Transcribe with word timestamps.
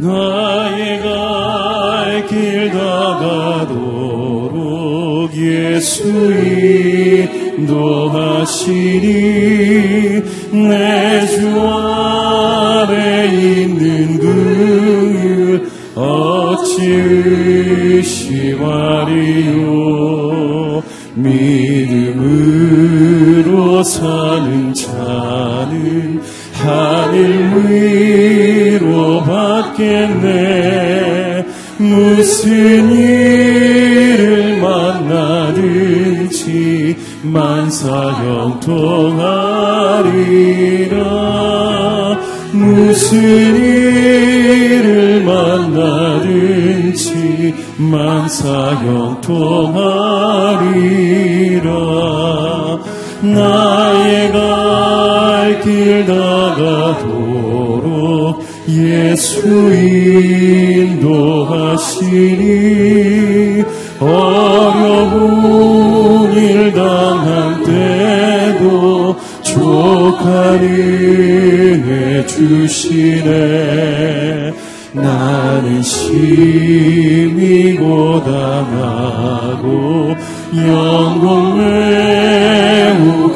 나의 0.00 1.00
갈길 1.00 2.70
다가도록 2.70 3.74
예수 5.34 6.08
인도하시니 7.58 9.08
내주 10.52 11.60
안에 11.60 13.26
있는 13.26 14.18
그 14.20 15.68
어찌 15.96 16.84
의심 16.84 18.47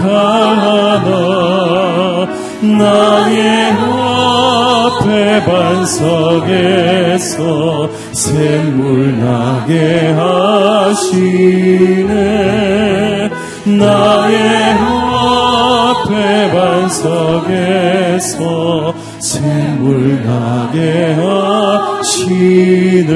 하다 0.03 1.33
나의 2.63 3.73
앞에 5.03 5.45
반석에서 5.45 6.71
샘물 8.13 9.19
나게 9.19 10.13
하시네. 10.93 12.11
나의 13.65 14.75
앞에 15.91 16.51
반석에서 16.53 17.75
샘물 19.19 20.25
나게 20.25 21.17
하시네. 22.01 23.13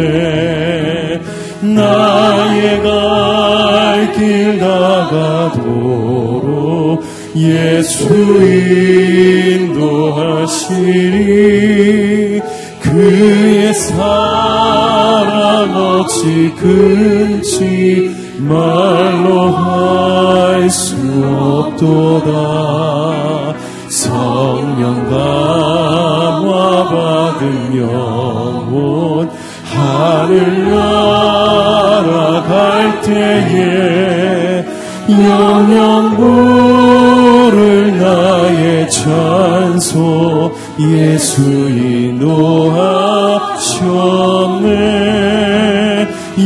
나의 1.62 2.82
갈길 2.82 4.58
다가도 4.58 5.85
록 6.46 7.02
예수 7.34 8.06
인도하시니 10.18 10.80
그의 12.80 13.74
사랑 13.74 15.74
어찌 15.74 16.52
큰지 16.56 18.14
말로 18.38 19.50
할 19.50 20.70
수 20.70 20.96
없도다. 21.76 22.30
성령 23.88 25.08
감화 25.08 26.84
받은 26.90 27.76
영혼 27.76 29.30
하늘나라 29.64 30.82
갈 32.42 33.00
때에 33.02 34.05
영영 35.08 36.16
부를 36.16 37.96
나의 37.98 38.90
찬소 38.90 40.52
예수 40.80 41.42
인도하셨네. 41.70 42.26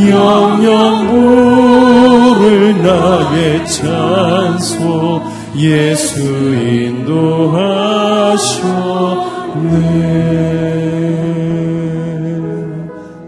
영영 0.09 1.07
부를 1.07 2.81
나의 2.83 3.65
찬소 3.67 5.23
예수 5.57 6.21
인도하셨네. 6.21 7.81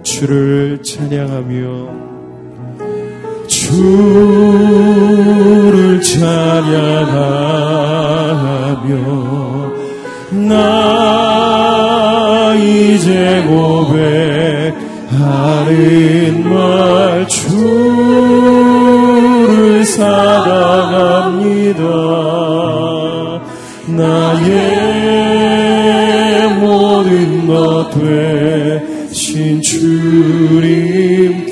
주를 0.03 0.79
찬양하며 0.83 1.92
주를 3.73 4.93
찬양하며 5.99 6.83
나 10.47 10.63
이제 12.55 13.43
고백하는 13.47 14.77
말 16.47 17.27
주를 17.27 18.23
사랑합니다. 19.85 21.33
나의 23.87 24.53
모든 26.59 27.47
것 27.47 27.89
되신 29.09 29.61
주님 29.61 31.42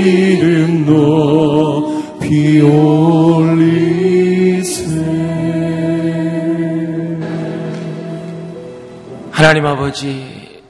이름 0.00 0.86
높이 0.86 2.60
올리세 2.62 3.66
하나님 9.30 9.66
아버지, 9.66 10.62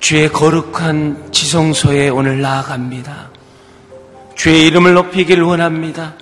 주의 0.00 0.28
거룩한 0.28 1.32
지성소에 1.32 2.10
오늘 2.10 2.42
나아갑니다. 2.42 3.30
주의 4.34 4.66
이름을 4.66 4.92
높이기를 4.92 5.44
원합니다. 5.44 6.14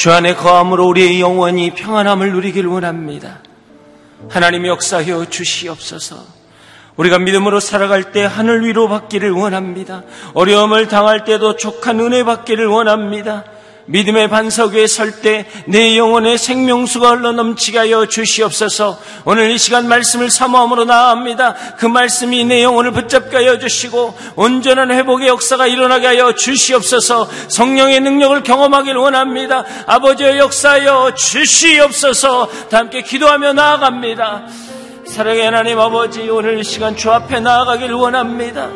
주 0.00 0.10
안에 0.10 0.34
거함으로 0.34 0.86
우리의 0.86 1.20
영원히 1.20 1.74
평안함을 1.74 2.32
누리기를 2.32 2.70
원합니다. 2.70 3.40
하나님 4.30 4.66
역사하여 4.66 5.26
주시옵소서. 5.28 6.24
우리가 6.96 7.18
믿음으로 7.18 7.60
살아갈 7.60 8.10
때 8.10 8.24
하늘 8.24 8.64
위로 8.64 8.88
받기를 8.88 9.30
원합니다. 9.30 10.04
어려움을 10.32 10.88
당할 10.88 11.24
때도 11.24 11.56
족한 11.56 12.00
은혜 12.00 12.24
받기를 12.24 12.66
원합니다. 12.66 13.44
믿음의 13.90 14.28
반석 14.28 14.72
위에 14.72 14.86
설 14.86 15.20
때 15.20 15.44
내 15.66 15.96
영혼의 15.96 16.38
생명수가 16.38 17.10
흘러 17.10 17.32
넘치게 17.32 17.78
하여 17.78 18.06
주시옵소서 18.06 18.98
오늘 19.24 19.50
이 19.50 19.58
시간 19.58 19.88
말씀을 19.88 20.30
사모함으로 20.30 20.84
나아갑니다. 20.84 21.54
그 21.76 21.86
말씀이 21.86 22.44
내 22.44 22.62
영혼을 22.62 22.92
붙잡게 22.92 23.36
하여 23.36 23.58
주시고 23.58 24.16
온전한 24.36 24.90
회복의 24.90 25.28
역사가 25.28 25.66
일어나게 25.66 26.06
하여 26.06 26.34
주시옵소서 26.34 27.28
성령의 27.48 28.00
능력을 28.00 28.42
경험하기를 28.42 29.00
원합니다. 29.00 29.64
아버지의 29.86 30.38
역사하여 30.38 31.14
주시옵소서 31.14 32.48
다 32.70 32.78
함께 32.78 33.02
기도하며 33.02 33.52
나아갑니다. 33.52 34.46
사랑의 35.06 35.44
하나님 35.44 35.78
아버지 35.80 36.28
오늘 36.28 36.58
이 36.60 36.64
시간 36.64 36.96
주 36.96 37.10
앞에 37.10 37.40
나아가기를 37.40 37.94
원합니다. 37.94 38.68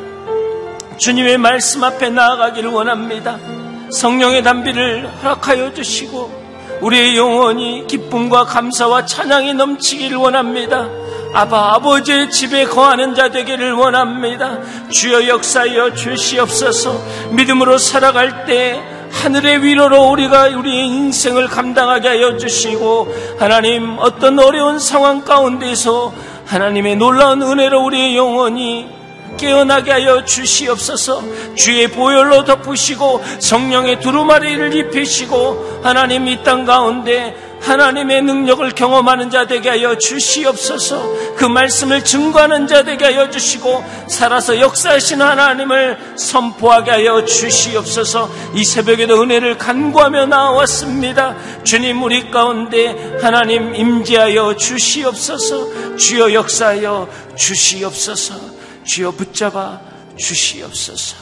주님의 0.99 1.39
말씀 1.39 1.83
앞에 1.85 2.11
나아가기를 2.11 2.71
원합니다. 2.71 3.64
성령의 3.94 4.43
담비를 4.43 5.08
허락하여 5.23 5.73
주시고 5.73 6.44
우리의 6.81 7.17
영혼이 7.17 7.87
기쁨과 7.87 8.44
감사와 8.44 9.06
찬양이 9.06 9.55
넘치기를 9.55 10.17
원합니다. 10.17 10.88
아바 11.32 11.75
아버지의 11.75 12.31
집에 12.31 12.64
거하는 12.64 13.14
자 13.14 13.31
되기를 13.31 13.73
원합니다. 13.73 14.58
주여 14.91 15.29
역사여 15.29 15.94
주시옵소서 15.94 17.00
믿음으로 17.31 17.79
살아갈 17.79 18.44
때 18.44 18.82
하늘의 19.11 19.62
위로로 19.62 20.11
우리가 20.11 20.49
우리의 20.49 20.87
인생을 20.87 21.49
감당하게 21.49 22.08
하여 22.08 22.37
주시고 22.37 23.14
하나님 23.38 23.96
어떤 23.99 24.38
어려운 24.38 24.79
상황 24.79 25.25
가운데서 25.25 26.12
하나님의 26.46 26.96
놀라운 26.96 27.41
은혜로 27.43 27.85
우리의 27.85 28.17
영혼이 28.17 29.04
깨어나게 29.37 29.91
하여 29.91 30.25
주시옵소서. 30.25 31.23
주의 31.55 31.89
보혈로 31.89 32.45
덮으시고 32.45 33.23
성령의 33.41 34.01
두루마리를 34.01 34.75
입히시고 34.75 35.81
하나님 35.83 36.29
이 36.29 36.43
땅 36.45 36.65
가운데 36.65 37.35
하나님의 37.65 38.23
능력을 38.23 38.71
경험하는 38.73 39.31
자 39.31 39.47
되게 39.47 39.71
하여 39.71 39.97
주시옵소서. 39.97 41.35
그 41.37 41.47
말씀을 41.47 42.05
증거하는 42.05 42.67
자 42.67 42.83
되게 42.83 43.07
하여 43.07 43.31
주시고 43.31 43.83
살아서 44.09 44.61
역사하시는 44.61 45.25
하나님을 45.25 45.99
선포하게 46.17 46.91
하여 46.91 47.25
주시옵소서. 47.25 48.31
이 48.55 48.65
새벽에도 48.65 49.23
은혜를 49.23 49.57
간구하며 49.57 50.27
나왔습니다. 50.27 51.37
주님 51.65 52.03
우리 52.03 52.31
가운데 52.31 53.17
하나님 53.23 53.75
임재하여 53.75 54.57
주시옵소서. 54.57 55.97
주여 55.97 56.35
역사하여 56.35 57.09
주시옵소서 57.37 58.54
주여 58.85 59.13
붙잡아 59.13 59.81
주시옵소서. 60.17 61.17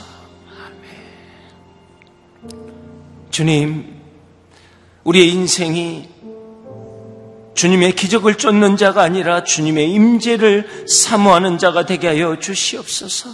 주님, 3.31 4.00
우리의 5.05 5.31
인생이 5.31 6.09
주님의 7.55 7.94
기적을 7.94 8.37
쫓는 8.37 8.76
자가 8.76 9.03
아니라 9.03 9.44
주님의 9.44 9.91
임재를 9.91 10.87
사모하는 10.88 11.59
자가 11.59 11.87
되게 11.87 12.09
하여 12.09 12.38
주시옵소서. 12.38 13.31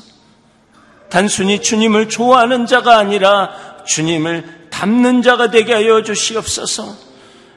단순히 1.08 1.62
주님을 1.62 2.08
좋아하는 2.08 2.66
자가 2.66 2.98
아니라 2.98 3.84
주님을 3.86 4.68
닮는 4.70 5.22
자가 5.22 5.50
되게 5.50 5.72
하여 5.72 6.02
주시옵소서. 6.02 7.07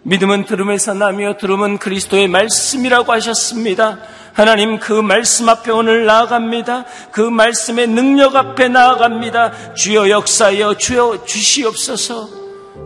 믿음은 0.03 0.45
들음에서 0.45 0.93
나며 0.93 1.37
들음은 1.37 1.77
그리스도의 1.77 2.27
말씀이라고 2.27 3.11
하셨습니다. 3.13 3.99
하나님 4.33 4.79
그 4.79 4.93
말씀 4.93 5.49
앞에 5.49 5.71
오늘 5.71 6.05
나아갑니다. 6.05 6.85
그 7.11 7.21
말씀의 7.21 7.87
능력 7.87 8.35
앞에 8.35 8.69
나아갑니다. 8.69 9.73
주여 9.75 10.09
역사여 10.09 10.75
주여 10.77 11.25
주시옵소서. 11.25 12.29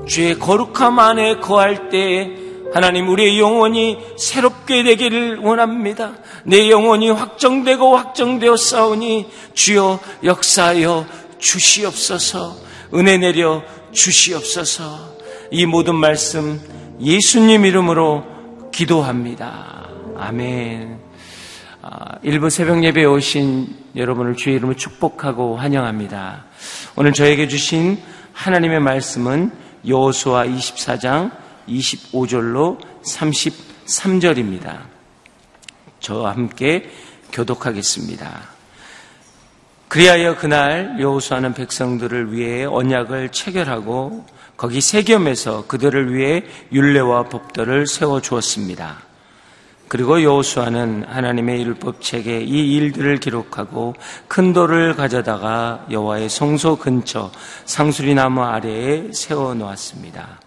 주의 0.07 0.37
거룩함 0.37 0.99
안에 0.99 1.37
거할 1.37 1.89
때에 1.89 2.45
하나님 2.73 3.07
우리의 3.07 3.39
영혼이 3.39 3.97
새롭게 4.17 4.83
되기를 4.83 5.37
원합니다. 5.37 6.17
내 6.43 6.69
영혼이 6.69 7.11
확정되고 7.11 7.95
확정되어 7.95 8.57
싸우니 8.57 9.27
주여 9.53 9.99
역사하여 10.23 11.05
주시옵소서. 11.39 12.57
은혜 12.93 13.17
내려 13.17 13.63
주시옵소서. 13.93 15.15
이 15.51 15.65
모든 15.65 15.95
말씀 15.95 16.59
예수님 16.99 17.65
이름으로 17.65 18.23
기도합니다. 18.71 19.89
아멘. 20.17 20.99
아, 21.81 22.17
일부 22.23 22.49
새벽 22.49 22.83
예배에 22.83 23.05
오신 23.05 23.67
여러분을 23.95 24.35
주의 24.35 24.55
이름으로 24.55 24.77
축복하고 24.77 25.57
환영합니다. 25.57 26.45
오늘 26.95 27.13
저에게 27.13 27.47
주신 27.47 28.01
하나님의 28.33 28.79
말씀은 28.79 29.51
여호수아 29.87 30.45
24장 30.45 31.31
25절로 31.67 32.79
33절입니다. 33.03 34.79
저와 35.99 36.31
함께 36.31 36.89
교독하겠습니다. 37.31 38.55
그리하여 39.89 40.37
그날 40.37 40.97
여호수아는 40.99 41.53
백성들을 41.53 42.33
위해 42.33 42.65
언약을 42.65 43.29
체결하고 43.29 44.25
거기 44.57 44.81
세겜에서 44.81 45.67
그들을 45.67 46.13
위해 46.13 46.43
율례와 46.71 47.23
법도를 47.29 47.87
세워 47.87 48.21
주었습니다. 48.21 49.03
그리고 49.87 50.23
여호수아는 50.23 51.05
하나님의 51.07 51.61
율법책에 51.63 52.41
이 52.41 52.75
일들을 52.75 53.19
기록하고 53.19 53.93
큰 54.27 54.51
돌을 54.51 54.95
가져다가 54.95 55.85
여호와의 55.91 56.29
성소 56.29 56.77
근처 56.77 57.31
상수리 57.65 58.15
나무 58.15 58.43
아래에 58.43 59.11
세워 59.13 59.53
놓았습니다. 59.53 60.39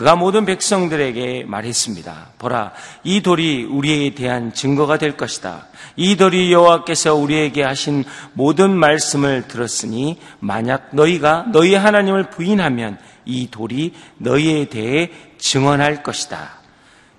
그가 0.00 0.16
모든 0.16 0.46
백성들에게 0.46 1.44
말했습니다. 1.46 2.28
보라, 2.38 2.72
이 3.04 3.20
돌이 3.20 3.64
우리에 3.64 4.14
대한 4.14 4.50
증거가 4.54 4.96
될 4.96 5.14
것이다. 5.14 5.66
이 5.94 6.16
돌이 6.16 6.50
여호와께서 6.50 7.16
우리에게 7.16 7.62
하신 7.62 8.04
모든 8.32 8.70
말씀을 8.70 9.46
들었으니 9.46 10.18
만약 10.38 10.88
너희가 10.92 11.48
너희 11.52 11.74
하나님을 11.74 12.30
부인하면 12.30 12.98
이 13.26 13.50
돌이 13.50 13.92
너희에 14.16 14.70
대해 14.70 15.10
증언할 15.36 16.02
것이다. 16.02 16.60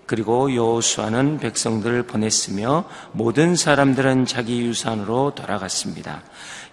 그리고 0.08 0.54
여호수아는 0.56 1.38
백성들을 1.38 2.04
보냈으며 2.04 2.86
모든 3.12 3.56
사람들은 3.56 4.26
자기 4.26 4.60
유산으로 4.62 5.36
돌아갔습니다. 5.36 6.24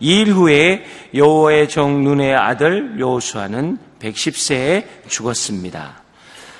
이 0.00 0.22
일 0.22 0.32
후에 0.32 0.86
여호와의 1.12 1.68
종 1.68 2.02
눈의 2.02 2.34
아들 2.34 2.98
여호수아는 2.98 3.87
110세에 4.00 5.08
죽었습니다. 5.08 6.02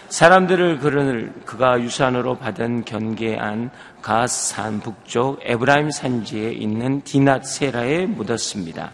사람들을 0.09 0.79
그를 0.79 1.33
그가 1.45 1.81
유산으로 1.81 2.37
받은 2.39 2.85
견계안 2.85 3.71
가산 4.01 4.81
북쪽 4.81 5.41
에브라임 5.43 5.91
산지에 5.91 6.53
있는 6.53 7.03
디낫 7.03 7.45
세라에 7.45 8.07
묻었습니다. 8.07 8.93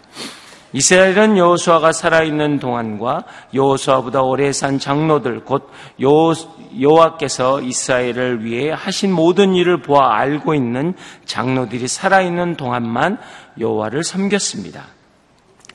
이스라엘은 0.73 1.37
여호수아가 1.37 1.93
살아있는 1.93 2.59
동안과 2.59 3.23
여호수아보다 3.53 4.23
오래 4.23 4.51
산 4.51 4.77
장로들 4.77 5.45
곧 5.45 5.71
여호와께서 6.01 7.61
이스라엘을 7.61 8.43
위해 8.43 8.73
하신 8.73 9.13
모든 9.13 9.55
일을 9.55 9.81
보아 9.81 10.17
알고 10.17 10.53
있는 10.53 10.93
장로들이 11.23 11.87
살아있는 11.87 12.57
동안만 12.57 13.19
여호와를 13.57 14.03
섬겼습니다. 14.03 14.94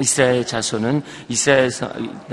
이스라엘 0.01 0.47
자손은 0.47 1.03
이스라엘에서 1.29 1.91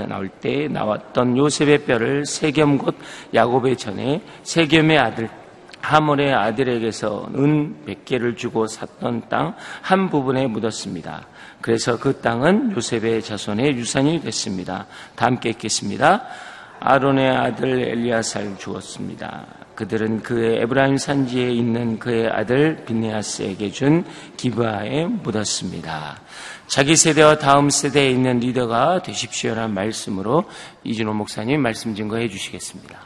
나올 0.08 0.28
때 0.28 0.68
나왔던 0.68 1.36
요셉의 1.36 1.84
뼈를 1.84 2.26
세겜 2.26 2.78
곧 2.78 2.96
야곱의 3.34 3.76
전에 3.76 4.22
세겜의 4.42 4.98
아들 4.98 5.28
하몰의 5.80 6.34
아들에게서 6.34 7.30
은 7.36 7.76
100개를 7.86 8.36
주고 8.36 8.66
샀던 8.66 9.28
땅 9.28 9.54
한 9.82 10.10
부분에 10.10 10.46
묻었습니다. 10.46 11.26
그래서 11.60 11.98
그 11.98 12.20
땅은 12.20 12.76
요셉의 12.76 13.22
자손의 13.22 13.76
유산이 13.76 14.20
됐습니다. 14.22 14.86
다 15.14 15.26
함께 15.26 15.50
읽겠습니다. 15.50 16.22
아론의 16.80 17.30
아들 17.30 17.80
엘리아사를 17.88 18.58
주었습니다. 18.58 19.46
그들은 19.78 20.24
그의 20.24 20.60
에브라임 20.62 20.96
산지에 20.96 21.52
있는 21.52 22.00
그의 22.00 22.28
아들 22.28 22.84
비네아스에게 22.84 23.70
준 23.70 24.04
기브아에 24.36 25.04
묻었습니다. 25.04 26.18
자기 26.66 26.96
세대와 26.96 27.38
다음 27.38 27.70
세대에 27.70 28.10
있는 28.10 28.40
리더가 28.40 29.02
되십시오라는 29.02 29.72
말씀으로 29.72 30.46
이준호 30.82 31.14
목사님 31.14 31.62
말씀 31.62 31.94
증거해 31.94 32.28
주시겠습니다. 32.28 32.98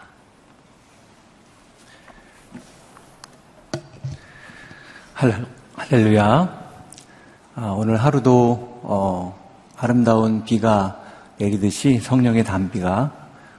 할렐루야. 5.76 6.62
아, 7.54 7.66
오늘 7.76 7.98
하루도 7.98 8.80
어, 8.82 9.38
아름다운 9.76 10.46
비가 10.46 11.02
내리듯이 11.36 11.98
성령의 11.98 12.44
단비가 12.44 13.12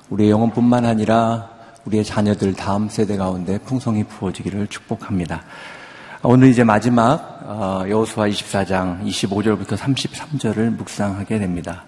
우리의 0.09 0.31
영혼뿐만 0.31 0.85
아니라 0.85 1.52
우리의 1.85 2.05
자녀들 2.05 2.53
다음 2.53 2.87
세대 2.87 3.17
가운데 3.17 3.57
풍성히 3.57 4.03
부어지기를 4.05 4.67
축복합니다. 4.67 5.43
오늘 6.21 6.47
이제 6.47 6.63
마지막 6.63 7.41
어, 7.43 7.83
여호수아 7.89 8.27
24장 8.27 9.05
25절부터 9.05 9.75
33절을 9.75 10.77
묵상하게 10.77 11.39
됩니다. 11.39 11.83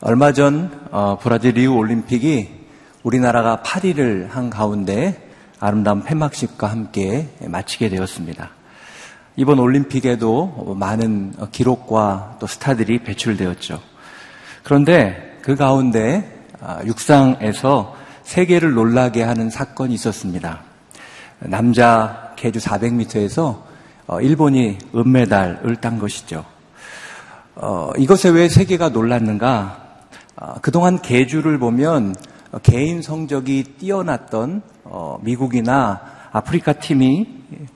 얼마 0.00 0.32
전 0.32 0.88
어, 0.90 1.18
브라질 1.20 1.54
리우 1.54 1.74
올림픽이 1.74 2.64
우리나라가 3.02 3.62
8위를 3.62 4.30
한 4.30 4.48
가운데 4.48 5.28
아름다운 5.60 6.02
폐막식과 6.02 6.66
함께 6.66 7.28
마치게 7.46 7.90
되었습니다. 7.90 8.50
이번 9.36 9.58
올림픽에도 9.58 10.74
많은 10.78 11.34
기록과 11.52 12.36
또 12.38 12.46
스타들이 12.46 13.00
배출되었죠. 13.00 13.80
그런데 14.62 15.38
그 15.42 15.56
가운데 15.56 16.46
아, 16.62 16.80
육상에서 16.86 18.03
세계를 18.24 18.74
놀라게 18.74 19.22
하는 19.22 19.50
사건이 19.50 19.94
있었습니다. 19.94 20.60
남자 21.40 22.32
계주 22.36 22.58
400m에서 22.58 23.62
어, 24.06 24.20
일본이 24.20 24.78
은메달을 24.94 25.76
딴 25.76 25.98
것이죠. 25.98 26.44
어, 27.54 27.92
이것에 27.96 28.30
왜 28.30 28.48
세계가 28.48 28.90
놀랐는가? 28.90 29.84
어, 30.36 30.54
그동안 30.60 31.00
계주를 31.00 31.58
보면 31.58 32.14
개인 32.62 33.02
성적이 33.02 33.64
뛰어났던 33.78 34.62
어, 34.84 35.18
미국이나 35.22 36.00
아프리카 36.32 36.72
팀이 36.74 37.26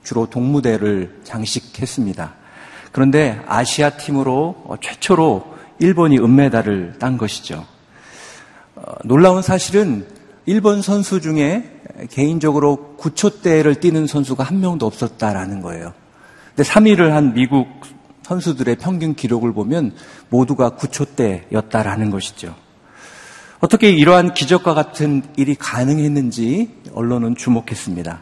주로 0.03 0.25
동무대를 0.25 1.21
장식했습니다. 1.23 2.33
그런데 2.91 3.41
아시아 3.47 3.91
팀으로 3.91 4.63
어, 4.65 4.75
최초로 4.81 5.55
일본이 5.79 6.17
은메달을 6.17 6.95
딴 6.99 7.17
것이죠. 7.17 7.65
어, 8.75 8.93
놀라운 9.05 9.41
사실은 9.41 10.05
일본 10.49 10.81
선수 10.81 11.21
중에 11.21 11.63
개인적으로 12.09 12.95
9초대를 12.97 13.79
뛰는 13.79 14.07
선수가 14.07 14.43
한 14.43 14.61
명도 14.61 14.87
없었다라는 14.87 15.61
거예요. 15.61 15.93
근데 16.55 16.67
3위를 16.67 17.09
한 17.09 17.35
미국 17.35 17.67
선수들의 18.23 18.77
평균 18.77 19.13
기록을 19.13 19.53
보면 19.53 19.93
모두가 20.29 20.71
9초대였다라는 20.71 22.09
것이죠. 22.09 22.55
어떻게 23.59 23.91
이러한 23.91 24.33
기적과 24.33 24.73
같은 24.73 25.21
일이 25.37 25.53
가능했는지 25.53 26.77
언론은 26.95 27.35
주목했습니다. 27.35 28.19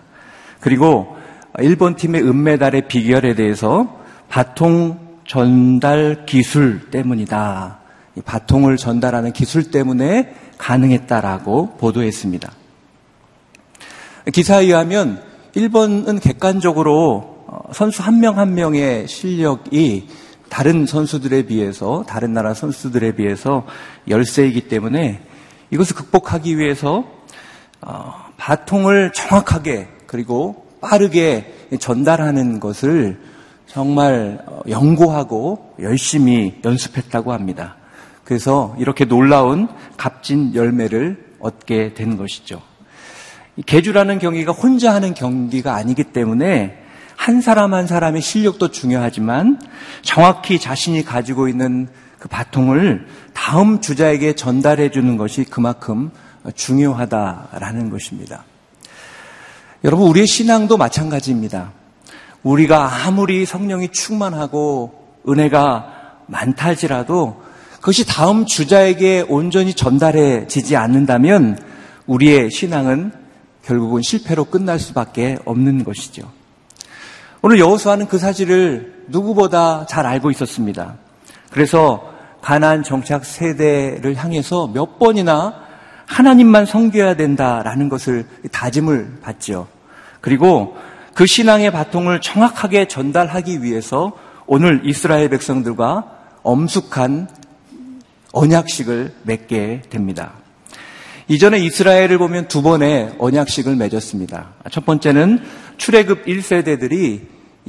그리고 0.59 1.15
일본 1.59 1.95
팀의 1.95 2.23
은메달의 2.23 2.89
비결에 2.89 3.35
대해서 3.35 4.01
바통 4.27 4.99
전달 5.25 6.25
기술 6.25 6.89
때문이다. 6.91 7.86
바통을 8.25 8.77
전달하는 8.77 9.31
기술 9.31 9.71
때문에 9.71 10.33
가능했다라고 10.57 11.77
보도했습니다. 11.77 12.51
기사에 14.33 14.65
의하면 14.65 15.23
일본은 15.53 16.19
객관적으로 16.19 17.37
어, 17.47 17.71
선수 17.73 18.03
한 18.03 18.19
명한 18.19 18.49
한 18.49 18.53
명의 18.53 19.07
실력이 19.07 20.07
다른 20.49 20.85
선수들에 20.85 21.43
비해서 21.43 22.03
다른 22.07 22.33
나라 22.33 22.53
선수들에 22.53 23.13
비해서 23.13 23.65
열세이기 24.07 24.67
때문에 24.67 25.21
이것을 25.71 25.95
극복하기 25.95 26.57
위해서 26.57 27.05
어, 27.81 28.13
바통을 28.37 29.11
정확하게 29.13 29.87
그리고 30.07 30.67
빠르게 30.81 31.53
전달하는 31.79 32.59
것을 32.59 33.19
정말 33.67 34.43
어, 34.45 34.61
연구하고 34.69 35.75
열심히 35.79 36.59
연습했다고 36.63 37.33
합니다. 37.33 37.76
그래서 38.27 38.75
이렇게 38.77 39.05
놀라운 39.05 39.69
값진 39.95 40.53
열매를 40.53 41.27
얻게 41.39 41.93
된 41.93 42.17
것이죠. 42.17 42.61
개주라는 43.65 44.19
경기가 44.19 44.51
혼자 44.51 44.93
하는 44.93 45.13
경기가 45.13 45.75
아니기 45.75 46.03
때문에 46.03 46.77
한 47.15 47.39
사람 47.39 47.73
한 47.73 47.87
사람의 47.87 48.21
실력도 48.21 48.71
중요하지만 48.71 49.61
정확히 50.01 50.59
자신이 50.59 51.05
가지고 51.05 51.47
있는 51.47 51.87
그 52.19 52.27
바통을 52.27 53.07
다음 53.33 53.79
주자에게 53.79 54.35
전달해 54.35 54.91
주는 54.91 55.15
것이 55.15 55.45
그만큼 55.45 56.11
중요하다라는 56.53 57.89
것입니다. 57.89 58.43
여러분, 59.85 60.05
우리의 60.09 60.27
신앙도 60.27 60.75
마찬가지입니다. 60.75 61.71
우리가 62.43 63.05
아무리 63.05 63.45
성령이 63.45 63.93
충만하고 63.93 65.15
은혜가 65.29 65.93
많다 66.27 66.65
할지라도 66.65 67.46
그것이 67.77 68.05
다음 68.05 68.45
주자에게 68.45 69.25
온전히 69.27 69.73
전달해지지 69.73 70.75
않는다면 70.75 71.57
우리의 72.05 72.51
신앙은 72.51 73.11
결국은 73.63 74.01
실패로 74.01 74.45
끝날 74.45 74.79
수밖에 74.79 75.37
없는 75.45 75.83
것이죠. 75.83 76.31
오늘 77.41 77.59
여호수아는 77.59 78.07
그 78.07 78.17
사실을 78.17 79.03
누구보다 79.07 79.85
잘 79.87 80.05
알고 80.05 80.31
있었습니다. 80.31 80.95
그래서 81.51 82.13
가난 82.41 82.83
정착 82.83 83.25
세대를 83.25 84.15
향해서 84.15 84.67
몇 84.67 84.97
번이나 84.99 85.55
하나님만 86.05 86.65
섬겨야 86.65 87.15
된다라는 87.15 87.89
것을 87.89 88.25
다짐을 88.51 89.19
받죠. 89.21 89.67
그리고 90.21 90.75
그 91.13 91.25
신앙의 91.25 91.71
바통을 91.71 92.21
정확하게 92.21 92.87
전달하기 92.87 93.63
위해서 93.63 94.13
오늘 94.45 94.81
이스라엘 94.85 95.29
백성들과 95.29 96.05
엄숙한 96.43 97.27
언약식을 98.37 99.13
맺게 99.23 99.81
됩니다. 99.89 100.33
이전에 101.27 101.59
이스라엘을 101.59 102.17
보면 102.19 102.47
두 102.47 102.61
번의 102.61 103.15
언약식을 103.17 103.75
맺었습니다. 103.75 104.53
첫 104.71 104.85
번째는 104.85 105.39
출애굽 105.77 106.25
1세대들이 106.25 107.21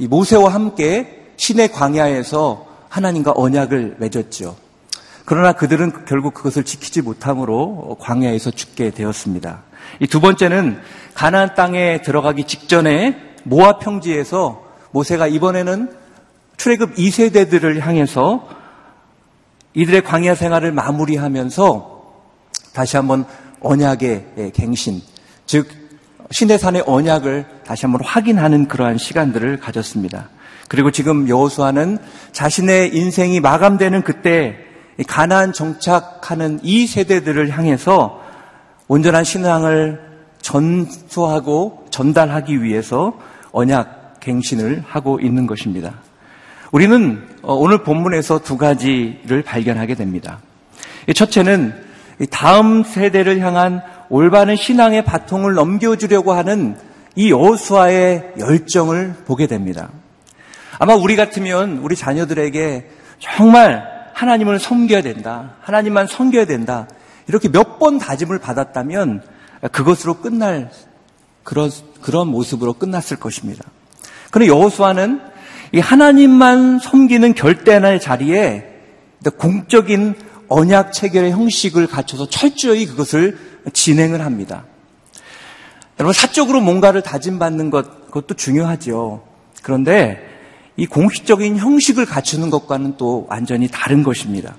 모세와 0.09 0.53
함께 0.53 1.31
신의 1.37 1.71
광야에서 1.71 2.67
하나님과 2.87 3.33
언약을 3.35 3.95
맺었죠. 3.99 4.55
그러나 5.25 5.53
그들은 5.53 6.05
결국 6.07 6.33
그것을 6.33 6.63
지키지 6.63 7.01
못함으로 7.01 7.97
광야에서 7.99 8.51
죽게 8.51 8.91
되었습니다. 8.91 9.63
이 10.01 10.07
두 10.07 10.21
번째는 10.21 10.79
가나안 11.13 11.55
땅에 11.55 12.01
들어가기 12.01 12.45
직전에 12.45 13.17
모압 13.43 13.79
평지에서 13.79 14.63
모세가 14.91 15.27
이번에는 15.27 15.91
출애굽 16.57 16.95
2세대들을 16.95 17.79
향해서 17.79 18.58
이들의 19.79 20.03
광야 20.03 20.35
생활을 20.35 20.73
마무리하면서 20.73 22.01
다시 22.73 22.97
한번 22.97 23.23
언약의 23.61 24.51
갱신, 24.53 25.01
즉 25.45 25.69
신의 26.31 26.59
산의 26.59 26.83
언약을 26.85 27.45
다시 27.65 27.85
한번 27.85 28.03
확인하는 28.03 28.67
그러한 28.67 28.97
시간들을 28.97 29.61
가졌습니다. 29.61 30.27
그리고 30.67 30.91
지금 30.91 31.29
여호수아는 31.29 31.97
자신의 32.33 32.93
인생이 32.93 33.39
마감되는 33.39 34.03
그때 34.03 34.57
가나안 35.07 35.53
정착하는 35.53 36.59
이 36.61 36.85
세대들을 36.85 37.49
향해서 37.49 38.21
온전한 38.89 39.23
신앙을 39.23 40.01
전수하고 40.41 41.85
전달하기 41.89 42.63
위해서 42.63 43.17
언약 43.53 44.19
갱신을 44.19 44.83
하고 44.85 45.21
있는 45.21 45.47
것입니다. 45.47 46.08
우리는 46.71 47.27
어, 47.41 47.53
오늘 47.55 47.83
본문에서 47.83 48.39
두 48.39 48.57
가지를 48.57 49.41
발견하게 49.43 49.95
됩니다. 49.95 50.39
첫째는 51.13 51.73
다음 52.29 52.83
세대를 52.83 53.39
향한 53.39 53.81
올바른 54.09 54.55
신앙의 54.55 55.03
바통을 55.05 55.53
넘겨주려고 55.53 56.33
하는 56.33 56.77
이 57.15 57.31
여호수아의 57.31 58.33
열정을 58.39 59.15
보게 59.25 59.47
됩니다. 59.47 59.89
아마 60.77 60.95
우리 60.95 61.15
같으면 61.15 61.79
우리 61.79 61.95
자녀들에게 61.95 62.89
정말 63.19 63.83
하나님을 64.13 64.59
섬겨야 64.59 65.01
된다. 65.01 65.55
하나님만 65.61 66.07
섬겨야 66.07 66.45
된다. 66.45 66.87
이렇게 67.27 67.49
몇 67.49 67.79
번 67.79 67.97
다짐을 67.97 68.39
받았다면 68.39 69.23
그것으로 69.71 70.15
끝날 70.15 70.69
그런 71.43 71.71
그런 72.01 72.27
모습으로 72.27 72.73
끝났을 72.73 73.17
것입니다. 73.17 73.63
그런데 74.31 74.51
여호수아는 74.53 75.21
이 75.71 75.79
하나님만 75.79 76.79
섬기는 76.79 77.33
결단의 77.33 77.99
자리에 77.99 78.65
공적인 79.37 80.15
언약 80.47 80.93
체결의 80.93 81.31
형식을 81.31 81.87
갖춰서 81.87 82.27
철저히 82.27 82.85
그것을 82.85 83.37
진행을 83.71 84.21
합니다. 84.21 84.65
여러분 85.99 86.13
사적으로 86.13 86.61
뭔가를 86.61 87.01
다짐받는 87.01 87.69
것 87.69 88.05
그것도 88.07 88.35
중요하죠. 88.35 89.23
그런데 89.61 90.25
이 90.75 90.85
공식적인 90.85 91.57
형식을 91.57 92.05
갖추는 92.05 92.49
것과는 92.49 92.95
또 92.97 93.27
완전히 93.29 93.67
다른 93.67 94.01
것입니다. 94.01 94.55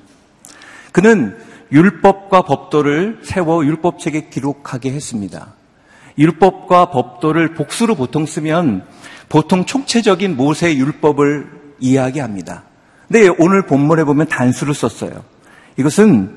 그는 0.93 1.37
율법과 1.73 2.43
법도를 2.43 3.21
세워 3.23 3.64
율법책에 3.64 4.29
기록하게 4.29 4.93
했습니다. 4.93 5.55
율법과 6.19 6.90
법도를 6.90 7.55
복수로 7.55 7.95
보통 7.95 8.26
쓰면 8.26 8.85
보통 9.30 9.64
총체적인 9.64 10.37
모세 10.37 10.75
율법을 10.75 11.46
이야기합니다. 11.78 12.64
근데 13.08 13.28
오늘 13.38 13.64
본문에 13.64 14.04
보면 14.04 14.26
단수를 14.26 14.75
썼어요. 14.75 15.25
이것은 15.78 16.37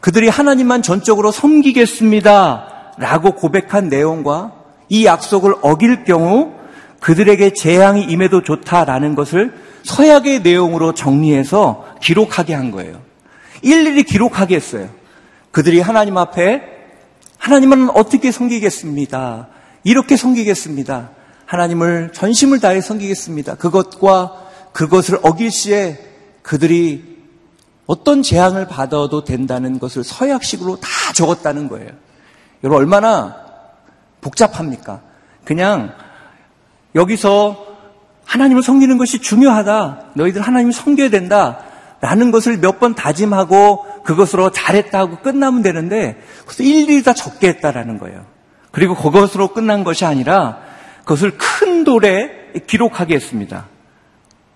그들이 0.00 0.28
하나님만 0.28 0.82
전적으로 0.82 1.32
섬기겠습니다. 1.32 2.68
라고 2.98 3.32
고백한 3.32 3.88
내용과 3.88 4.52
이 4.90 5.06
약속을 5.06 5.54
어길 5.62 6.04
경우 6.04 6.52
그들에게 7.00 7.54
재앙이 7.54 8.02
임해도 8.02 8.42
좋다라는 8.42 9.14
것을 9.14 9.54
서약의 9.82 10.42
내용으로 10.42 10.92
정리해서 10.92 11.86
기록하게 12.02 12.52
한 12.52 12.70
거예요. 12.70 13.00
일일이 13.62 14.02
기록하게 14.02 14.56
했어요. 14.56 14.90
그들이 15.50 15.80
하나님 15.80 16.18
앞에 16.18 16.62
하나님은 17.38 17.90
어떻게 17.90 18.30
섬기겠습니다. 18.30 19.48
이렇게 19.84 20.16
섬기겠습니다. 20.16 21.21
하나님을 21.52 22.12
전심을 22.14 22.60
다해 22.60 22.80
섬기겠습니다. 22.80 23.56
그것과 23.56 24.32
그것을 24.72 25.18
어길 25.22 25.50
시에 25.50 25.98
그들이 26.40 27.18
어떤 27.84 28.22
재앙을 28.22 28.66
받아도 28.66 29.22
된다는 29.22 29.78
것을 29.78 30.02
서약식으로 30.02 30.76
다 30.76 30.88
적었다는 31.14 31.68
거예요. 31.68 31.90
여러분 32.64 32.80
얼마나 32.80 33.36
복잡합니까? 34.22 35.02
그냥 35.44 35.92
여기서 36.94 37.66
하나님을 38.24 38.62
섬기는 38.62 38.96
것이 38.96 39.18
중요하다. 39.18 40.12
너희들 40.14 40.40
하나님을 40.40 40.72
섬겨야 40.72 41.10
된다. 41.10 41.58
라는 42.00 42.30
것을 42.30 42.56
몇 42.58 42.80
번 42.80 42.94
다짐하고 42.94 44.02
그것으로 44.04 44.52
잘했다고 44.52 45.18
끝나면 45.18 45.60
되는데 45.62 46.18
그것을 46.40 46.64
일일이 46.64 47.02
다 47.02 47.12
적게 47.12 47.48
했다라는 47.48 47.98
거예요. 47.98 48.24
그리고 48.70 48.94
그것으로 48.94 49.48
끝난 49.48 49.84
것이 49.84 50.06
아니라 50.06 50.71
그것을 51.02 51.36
큰 51.36 51.84
돌에 51.84 52.52
기록하게 52.66 53.14
했습니다. 53.14 53.66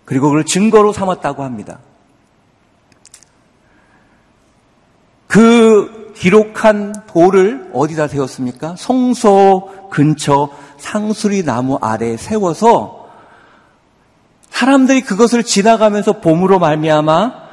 그리고 0.04 0.28
그걸 0.28 0.44
증거로 0.44 0.92
삼았다고 0.92 1.42
합니다. 1.42 1.80
그 5.26 6.12
기록한 6.16 6.94
돌을 7.08 7.70
어디다 7.74 8.08
세웠습니까? 8.08 8.74
성소 8.78 9.88
근처 9.90 10.50
상수리 10.78 11.44
나무 11.44 11.78
아래에 11.80 12.16
세워서 12.16 13.10
사람들이 14.48 15.02
그것을 15.02 15.42
지나가면서 15.42 16.20
봄으로 16.20 16.58
말미암아 16.58 17.46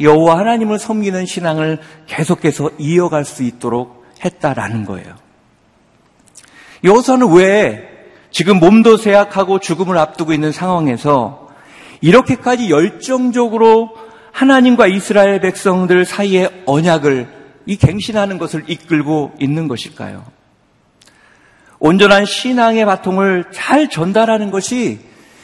여호와 0.00 0.38
하나님을 0.38 0.78
섬기는 0.78 1.24
신앙을 1.24 1.78
계속해서 2.06 2.70
이어갈 2.78 3.24
수 3.24 3.42
있도록 3.42 4.04
했다라는 4.22 4.84
거예요. 4.84 5.14
여호수아는 6.84 7.32
왜 7.32 7.99
지금 8.30 8.58
몸도 8.58 8.96
쇠약하고 8.96 9.58
죽음을 9.58 9.98
앞두고 9.98 10.32
있는 10.32 10.52
상황에서 10.52 11.48
이렇게까지 12.00 12.70
열정적으로 12.70 13.90
하나님과 14.32 14.86
이스라엘 14.86 15.40
백성들 15.40 16.04
사이의 16.04 16.62
언약을 16.66 17.28
이 17.66 17.76
갱신하는 17.76 18.38
것을 18.38 18.64
이끌고 18.68 19.32
있는 19.38 19.68
것일까요? 19.68 20.24
온전한 21.78 22.24
신앙의 22.24 22.84
바통을 22.84 23.46
잘 23.52 23.88
전달하는 23.88 24.50
것이 24.50 25.00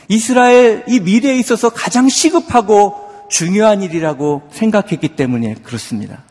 이스라엘 0.09 0.85
이 0.87 1.01
미래에 1.01 1.37
있어서 1.39 1.71
가장 1.71 2.09
시급하고 2.09 3.07
중요한 3.29 3.83
일이라고 3.83 4.49
생각했기 4.53 5.09
때문에 5.09 5.55
그렇습니다. 5.63 6.23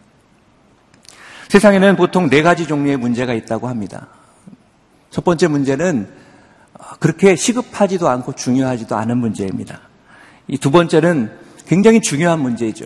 세상에는 1.50 1.96
보통 1.96 2.30
네 2.30 2.42
가지 2.42 2.68
종류의 2.68 2.98
문제가 2.98 3.34
있다고 3.34 3.68
합니다. 3.68 4.08
첫 5.10 5.24
번째 5.24 5.48
문제는 5.48 6.25
그렇게 7.00 7.36
시급하지도 7.36 8.08
않고 8.10 8.34
중요하지도 8.34 8.96
않은 8.96 9.18
문제입니다. 9.18 9.80
이 10.48 10.58
두 10.58 10.72
번째는 10.72 11.32
굉장히 11.68 12.02
중요한 12.02 12.40
문제이죠. 12.40 12.86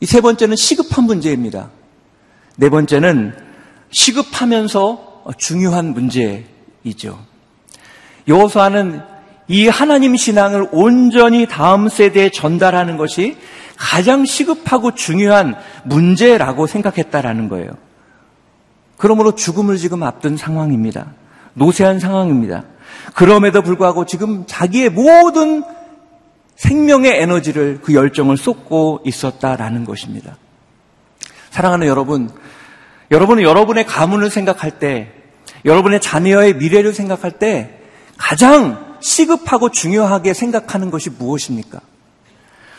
이 0.00 0.06
세 0.06 0.20
번째는 0.20 0.56
시급한 0.56 1.04
문제입니다. 1.04 1.70
네 2.56 2.68
번째는 2.68 3.34
시급하면서 3.90 5.24
중요한 5.38 5.94
문제이죠. 5.94 7.18
여호수아는 8.28 9.00
이 9.48 9.68
하나님 9.68 10.16
신앙을 10.16 10.68
온전히 10.72 11.46
다음 11.46 11.88
세대에 11.88 12.30
전달하는 12.30 12.96
것이 12.96 13.36
가장 13.76 14.24
시급하고 14.24 14.94
중요한 14.94 15.54
문제라고 15.84 16.66
생각했다라는 16.66 17.48
거예요. 17.48 17.70
그러므로 18.96 19.34
죽음을 19.34 19.76
지금 19.78 20.02
앞둔 20.02 20.36
상황입니다. 20.36 21.12
노쇠한 21.54 21.98
상황입니다. 21.98 22.64
그럼에도 23.14 23.62
불구하고 23.62 24.06
지금 24.06 24.44
자기의 24.46 24.90
모든 24.90 25.64
생명의 26.56 27.20
에너지를 27.20 27.80
그 27.82 27.94
열정을 27.94 28.36
쏟고 28.36 29.00
있었다라는 29.04 29.84
것입니다. 29.84 30.36
사랑하는 31.50 31.86
여러분, 31.86 32.30
여러분은 33.10 33.42
여러분의 33.42 33.86
가문을 33.86 34.30
생각할 34.30 34.78
때, 34.78 35.12
여러분의 35.64 36.00
자녀의 36.00 36.56
미래를 36.56 36.92
생각할 36.92 37.32
때 37.32 37.78
가장 38.16 38.96
시급하고 39.00 39.70
중요하게 39.70 40.34
생각하는 40.34 40.90
것이 40.90 41.10
무엇입니까? 41.10 41.80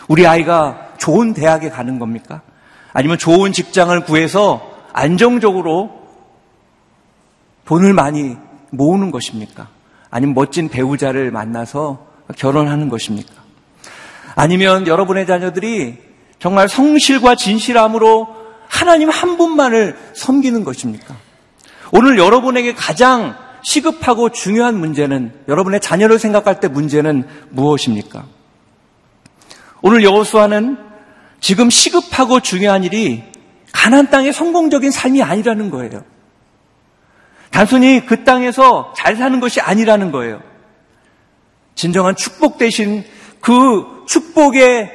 우리 0.07 0.25
아이가 0.27 0.93
좋은 0.97 1.33
대학에 1.33 1.69
가는 1.69 1.99
겁니까? 1.99 2.41
아니면 2.93 3.17
좋은 3.17 3.51
직장을 3.51 3.97
구해서 4.05 4.71
안정적으로 4.93 6.05
돈을 7.65 7.93
많이 7.93 8.37
모으는 8.71 9.11
것입니까? 9.11 9.67
아니면 10.15 10.33
멋진 10.33 10.69
배우자를 10.69 11.29
만나서 11.29 12.07
결혼하는 12.37 12.87
것입니까? 12.87 13.33
아니면 14.33 14.87
여러분의 14.87 15.27
자녀들이 15.27 15.97
정말 16.39 16.69
성실과 16.69 17.35
진실함으로 17.35 18.25
하나님 18.69 19.09
한 19.09 19.35
분만을 19.35 19.97
섬기는 20.13 20.63
것입니까? 20.63 21.17
오늘 21.91 22.17
여러분에게 22.17 22.73
가장 22.75 23.35
시급하고 23.61 24.29
중요한 24.29 24.79
문제는 24.79 25.33
여러분의 25.49 25.81
자녀를 25.81 26.17
생각할 26.17 26.61
때 26.61 26.69
문제는 26.69 27.27
무엇입니까? 27.49 28.23
오늘 29.81 30.05
여호수아는 30.05 30.77
지금 31.41 31.69
시급하고 31.69 32.39
중요한 32.39 32.85
일이 32.85 33.21
가난 33.73 34.09
땅의 34.09 34.31
성공적인 34.31 34.91
삶이 34.91 35.21
아니라는 35.21 35.71
거예요. 35.71 36.05
단순히 37.55 38.05
그 38.05 38.25
땅에서 38.25 38.93
잘 38.97 39.15
사는 39.15 39.39
것이 39.39 39.61
아니라는 39.61 40.11
거예요. 40.11 40.41
진정한 41.73 42.13
축복 42.17 42.57
대신 42.57 43.05
그 43.39 44.03
축복의 44.09 44.91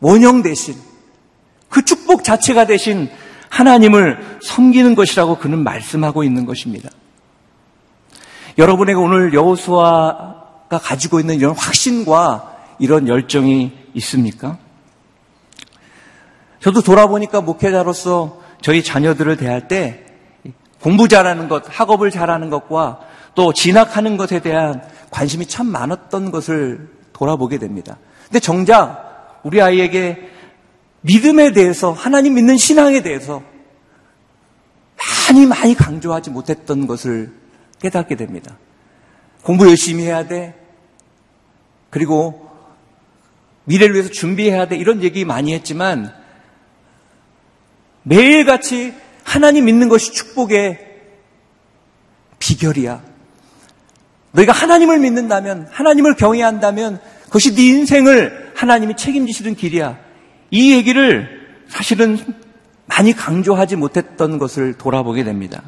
원형 0.00 0.42
대신 0.42 0.74
그 1.68 1.84
축복 1.84 2.24
자체가 2.24 2.66
대신 2.66 3.08
하나님을 3.48 4.40
섬기는 4.42 4.96
것이라고 4.96 5.38
그는 5.38 5.62
말씀하고 5.62 6.24
있는 6.24 6.46
것입니다. 6.46 6.90
여러분에게 8.58 8.98
오늘 8.98 9.32
여호수아가 9.32 10.80
가지고 10.82 11.20
있는 11.20 11.36
이런 11.36 11.54
확신과 11.54 12.56
이런 12.80 13.06
열정이 13.06 13.70
있습니까? 13.94 14.58
저도 16.58 16.82
돌아보니까 16.82 17.40
목회자로서 17.40 18.41
저희 18.62 18.82
자녀들을 18.82 19.36
대할 19.36 19.68
때 19.68 20.04
공부 20.80 21.08
잘하는 21.08 21.48
것, 21.48 21.64
학업을 21.68 22.10
잘하는 22.10 22.50
것과 22.50 23.00
또 23.34 23.52
진학하는 23.52 24.16
것에 24.16 24.40
대한 24.40 24.82
관심이 25.10 25.46
참 25.46 25.66
많았던 25.66 26.30
것을 26.30 26.88
돌아보게 27.12 27.58
됩니다. 27.58 27.98
근데 28.24 28.40
정작 28.40 29.40
우리 29.42 29.60
아이에게 29.60 30.30
믿음에 31.02 31.52
대해서, 31.52 31.92
하나님 31.92 32.34
믿는 32.34 32.56
신앙에 32.56 33.02
대해서 33.02 33.42
많이 35.28 35.46
많이 35.46 35.74
강조하지 35.74 36.30
못했던 36.30 36.86
것을 36.86 37.32
깨닫게 37.80 38.14
됩니다. 38.16 38.56
공부 39.42 39.68
열심히 39.68 40.04
해야 40.04 40.26
돼. 40.26 40.54
그리고 41.90 42.48
미래를 43.64 43.94
위해서 43.94 44.10
준비해야 44.10 44.68
돼. 44.68 44.76
이런 44.76 45.02
얘기 45.02 45.24
많이 45.24 45.52
했지만 45.52 46.12
매일같이 48.02 48.94
하나님 49.24 49.66
믿는 49.66 49.88
것이 49.88 50.12
축복의 50.12 50.78
비결이야. 52.38 53.02
너희가 54.32 54.52
하나님을 54.52 54.98
믿는다면, 54.98 55.68
하나님을 55.70 56.16
경외한다면 56.16 57.00
그것이 57.26 57.54
네 57.54 57.68
인생을 57.68 58.52
하나님이 58.56 58.96
책임지시는 58.96 59.54
길이야. 59.54 59.98
이 60.50 60.72
얘기를 60.72 61.28
사실은 61.68 62.18
많이 62.86 63.12
강조하지 63.12 63.76
못했던 63.76 64.38
것을 64.38 64.74
돌아보게 64.74 65.24
됩니다. 65.24 65.62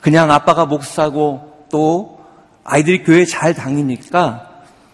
그냥 0.00 0.30
아빠가 0.30 0.66
목사고 0.66 1.66
또 1.70 2.20
아이들이 2.64 3.04
교회 3.04 3.24
잘 3.24 3.54
다니니까 3.54 4.50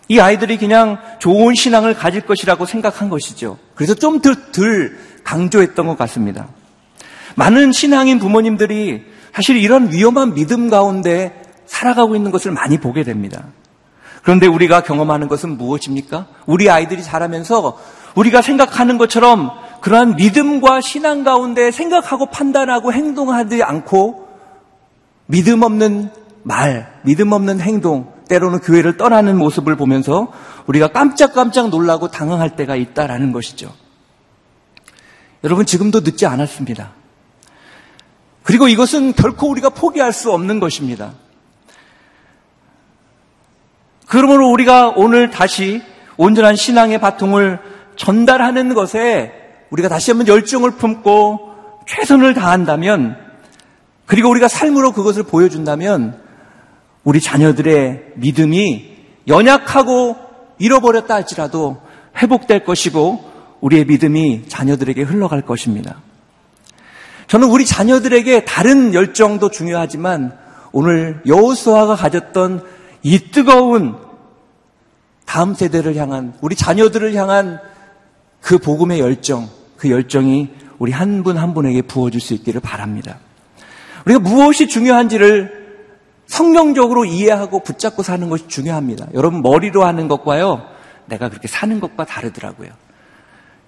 이 0.09 0.21
아이들이 0.21 0.59
그냥 0.59 0.99
좋은 1.21 1.55
신앙을 1.55 1.95
가질 1.95 2.23
것이라고 2.23 2.67
생각한 2.67 3.09
것이죠. 3.09 3.59
그래서 3.75 3.95
좀더덜 3.95 4.99
강조했던 5.25 5.87
것 5.87 5.99
같습니다. 5.99 6.49
많은 7.37 7.73
신앙인 7.73 8.19
부모님들이 8.19 9.05
사실 9.33 9.57
이런 9.57 9.91
위험한 9.91 10.35
믿음 10.35 10.69
가운데 10.69 11.43
살아가고 11.67 12.17
있는 12.17 12.31
것을 12.31 12.53
많이 12.53 12.79
보게 12.79 13.03
됩니다. 13.03 13.45
그런데 14.23 14.47
우리가 14.47 14.83
경험하는 14.83 15.29
것은 15.29 15.57
무엇입니까? 15.57 16.27
우리 16.47 16.71
아이들이 16.71 17.03
자라면서 17.03 17.79
우리가 18.15 18.43
생각하는 18.43 18.99
것처럼 18.99 19.51
그러한 19.81 20.17
믿음과 20.17 20.81
신앙 20.81 21.25
가운데 21.25 21.71
생각하고 21.71 22.27
판단하고 22.27 22.93
행동하지 22.93 23.63
않고 23.63 24.29
믿음 25.27 25.63
없는 25.63 26.11
말, 26.45 27.01
믿음 27.03 27.33
없는 27.33 27.61
행동, 27.61 28.13
때로는 28.29 28.61
교회를 28.61 28.97
떠나는 28.97 29.39
모습을 29.39 29.77
보면서 29.77 30.29
우리가 30.67 30.89
깜짝깜짝 30.89 31.71
놀라고 31.71 32.09
당황할 32.09 32.55
때가 32.55 32.77
있다라는 32.77 33.33
것이죠. 33.33 33.73
여러분, 35.45 35.67
지금도 35.67 36.01
늦지 36.01 36.27
않았습니다. 36.27 36.93
그리고 38.43 38.69
이것은 38.69 39.15
결코 39.15 39.49
우리가 39.49 39.71
포기할 39.71 40.13
수 40.13 40.33
없는 40.33 40.61
것입니다. 40.61 41.13
그러므로 44.07 44.51
우리가 44.51 44.91
오늘 44.91 45.31
다시 45.31 45.83
온전한 46.17 46.55
신앙의 46.55 47.01
바통을 47.01 47.61
전달하는 47.97 48.75
것에 48.75 49.33
우리가 49.71 49.89
다시 49.89 50.11
한번 50.11 50.29
열정을 50.29 50.73
품고 50.73 51.53
최선을 51.89 52.35
다한다면 52.35 53.17
그리고 54.07 54.29
우리가 54.29 54.49
삶으로 54.49 54.93
그것을 54.93 55.23
보여준다면 55.23 56.21
우리 57.05 57.21
자녀들의 57.21 58.13
믿음이 58.17 58.93
연약하고 59.29 60.17
잃어버렸다 60.59 61.15
할지라도 61.15 61.81
회복될 62.19 62.65
것이고 62.65 63.32
우리의 63.63 63.87
믿음이 63.87 64.45
자녀들에게 64.49 65.03
흘러갈 65.03 65.43
것입니다. 65.43 65.97
저는 67.29 67.49
우리 67.49 67.65
자녀들에게 67.65 68.45
다른 68.45 68.93
열정도 68.93 69.51
중요하지만 69.51 70.37
오늘 70.73 71.23
여호수아가 71.27 71.97
가졌던 71.97 72.65
이 73.03 73.19
뜨거운 73.31 73.97
다음 75.25 75.55
세대를 75.55 75.97
향한 75.97 76.35
우리 76.41 76.55
자녀들을 76.57 77.15
향한 77.15 77.59
그 78.41 78.59
복음의 78.59 79.01
열정, 79.01 79.49
그 79.77 79.91
열정이 79.91 80.51
우리 80.79 80.93
한 80.93 81.23
분한 81.23 81.43
한 81.43 81.55
분에게 81.55 81.83
부어줄 81.83 82.21
수 82.21 82.35
있기를 82.35 82.61
바랍니다. 82.61 83.19
우리가 84.05 84.21
무엇이 84.21 84.67
중요한지를 84.67 85.63
성경적으로 86.27 87.05
이해하고 87.05 87.61
붙잡고 87.61 88.03
사는 88.03 88.29
것이 88.29 88.49
중요합니다. 88.49 89.07
여러분 89.15 89.43
머리로 89.43 89.85
하는 89.85 90.09
것과요, 90.09 90.67
내가 91.07 91.29
그렇게 91.29 91.47
사는 91.47 91.79
것과 91.79 92.05
다르더라고요. 92.05 92.71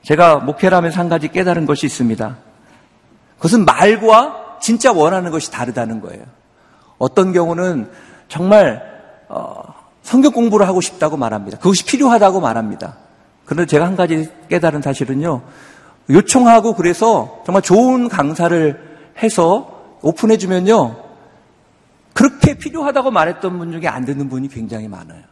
제가 0.05 0.37
목회를 0.37 0.77
하면서 0.77 1.01
한 1.01 1.09
가지 1.09 1.29
깨달은 1.29 1.67
것이 1.67 1.87
있습니다. 1.87 2.37
그것은 3.37 3.65
말과 3.65 4.59
진짜 4.61 4.93
원하는 4.93 5.31
것이 5.31 5.51
다르다는 5.51 6.01
거예요. 6.01 6.23
어떤 6.99 7.33
경우는 7.33 7.91
정말 8.29 8.83
어, 9.29 9.63
성경 10.03 10.33
공부를 10.33 10.69
하고 10.69 10.81
싶다고 10.81 11.17
말합니다. 11.17 11.59
그것이 11.59 11.85
필요하다고 11.85 12.41
말합니다. 12.41 12.97
그런데 13.47 13.67
제가 13.67 13.87
한 13.87 13.97
가지 13.97 14.31
깨달은 14.49 14.83
사실은요. 14.83 15.43
요청하고 16.11 16.75
그래서 16.75 17.43
정말 17.47 17.63
좋은 17.63 18.09
강사를 18.09 18.99
해서 19.23 19.99
오픈해 20.03 20.37
주면요. 20.37 21.03
그렇게 22.13 22.59
필요하다고 22.59 23.11
말했던 23.11 23.59
분 23.59 23.73
중에 23.73 23.89
안 23.89 24.05
듣는 24.05 24.29
분이 24.29 24.49
굉장히 24.49 24.87
많아요. 24.87 25.23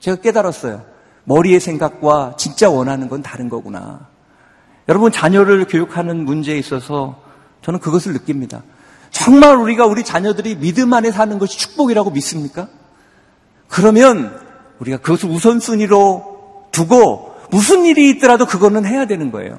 제가 0.00 0.20
깨달았어요. 0.20 0.95
머리의 1.26 1.60
생각과 1.60 2.34
진짜 2.38 2.70
원하는 2.70 3.08
건 3.08 3.22
다른 3.22 3.48
거구나. 3.48 4.08
여러분, 4.88 5.12
자녀를 5.12 5.66
교육하는 5.66 6.24
문제에 6.24 6.56
있어서 6.58 7.20
저는 7.62 7.80
그것을 7.80 8.12
느낍니다. 8.12 8.62
정말 9.10 9.56
우리가 9.56 9.86
우리 9.86 10.04
자녀들이 10.04 10.56
믿음 10.56 10.92
안에 10.92 11.10
사는 11.10 11.38
것이 11.38 11.58
축복이라고 11.58 12.10
믿습니까? 12.10 12.68
그러면 13.68 14.38
우리가 14.78 14.98
그것을 14.98 15.28
우선순위로 15.30 16.68
두고 16.70 17.34
무슨 17.50 17.84
일이 17.84 18.10
있더라도 18.10 18.46
그거는 18.46 18.84
해야 18.84 19.06
되는 19.06 19.32
거예요. 19.32 19.58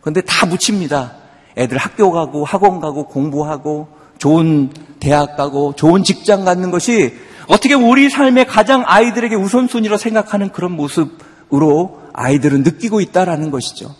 그런데 0.00 0.20
다 0.20 0.46
묻힙니다. 0.46 1.16
애들 1.56 1.76
학교 1.78 2.12
가고 2.12 2.44
학원 2.44 2.80
가고 2.80 3.06
공부하고 3.06 3.88
좋은 4.18 4.70
대학 5.00 5.36
가고 5.36 5.74
좋은 5.74 6.04
직장 6.04 6.44
갖는 6.44 6.70
것이 6.70 7.14
어떻게 7.46 7.74
우리 7.74 8.08
삶의 8.10 8.46
가장 8.46 8.84
아이들에게 8.86 9.34
우선순위로 9.34 9.96
생각하는 9.96 10.50
그런 10.50 10.72
모습으로 10.72 12.02
아이들은 12.12 12.62
느끼고 12.62 13.00
있다라는 13.00 13.50
것이죠. 13.50 13.94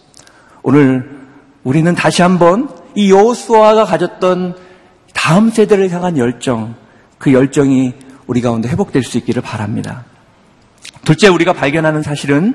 오늘 0.62 1.20
우리는 1.62 1.94
다시 1.94 2.22
한번 2.22 2.68
이 2.94 3.11
여호수아가 3.11 3.85
가졌던 3.85 4.57
다음 5.14 5.50
세대를 5.50 5.90
향한 5.90 6.16
열정, 6.18 6.74
그 7.18 7.33
열정이 7.33 7.94
우리 8.26 8.40
가운데 8.40 8.68
회복될 8.68 9.03
수 9.03 9.18
있기를 9.18 9.42
바랍니다. 9.42 10.05
둘째 11.05 11.29
우리가 11.29 11.53
발견하는 11.53 12.03
사실은 12.03 12.55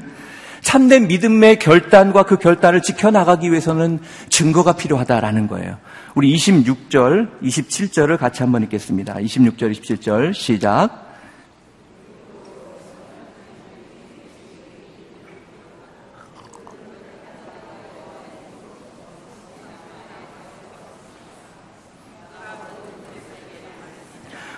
참된 0.66 1.08
믿음의 1.08 1.60
결단과 1.60 2.24
그 2.24 2.38
결단을 2.38 2.82
지켜나가기 2.82 3.52
위해서는 3.52 4.00
증거가 4.30 4.74
필요하다라는 4.74 5.46
거예요. 5.46 5.78
우리 6.16 6.36
26절, 6.36 7.40
27절을 7.44 8.18
같이 8.18 8.42
한번 8.42 8.64
읽겠습니다. 8.64 9.14
26절, 9.14 9.72
27절 9.72 10.34
시작. 10.34 11.06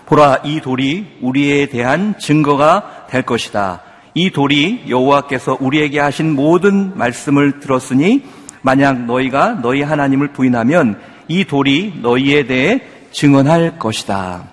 보라 0.05 0.39
이 0.45 0.61
돌이 0.61 1.17
우리에 1.21 1.65
대한 1.67 2.17
증거가 2.17 3.07
될 3.09 3.23
것이다. 3.23 3.86
이 4.17 4.31
돌이 4.31 4.85
여호와께서 4.89 5.57
우리에게 5.59 5.99
하신 5.99 6.33
모든 6.33 6.97
말씀을 6.97 7.59
들었으니 7.59 8.23
만약 8.63 9.05
너희가 9.05 9.59
너희 9.61 9.83
하나님을 9.83 10.29
부인하면 10.33 10.99
이 11.27 11.45
돌이 11.45 11.99
너희에 12.01 12.47
대해 12.47 12.81
증언할 13.11 13.77
것이다. 13.77 14.49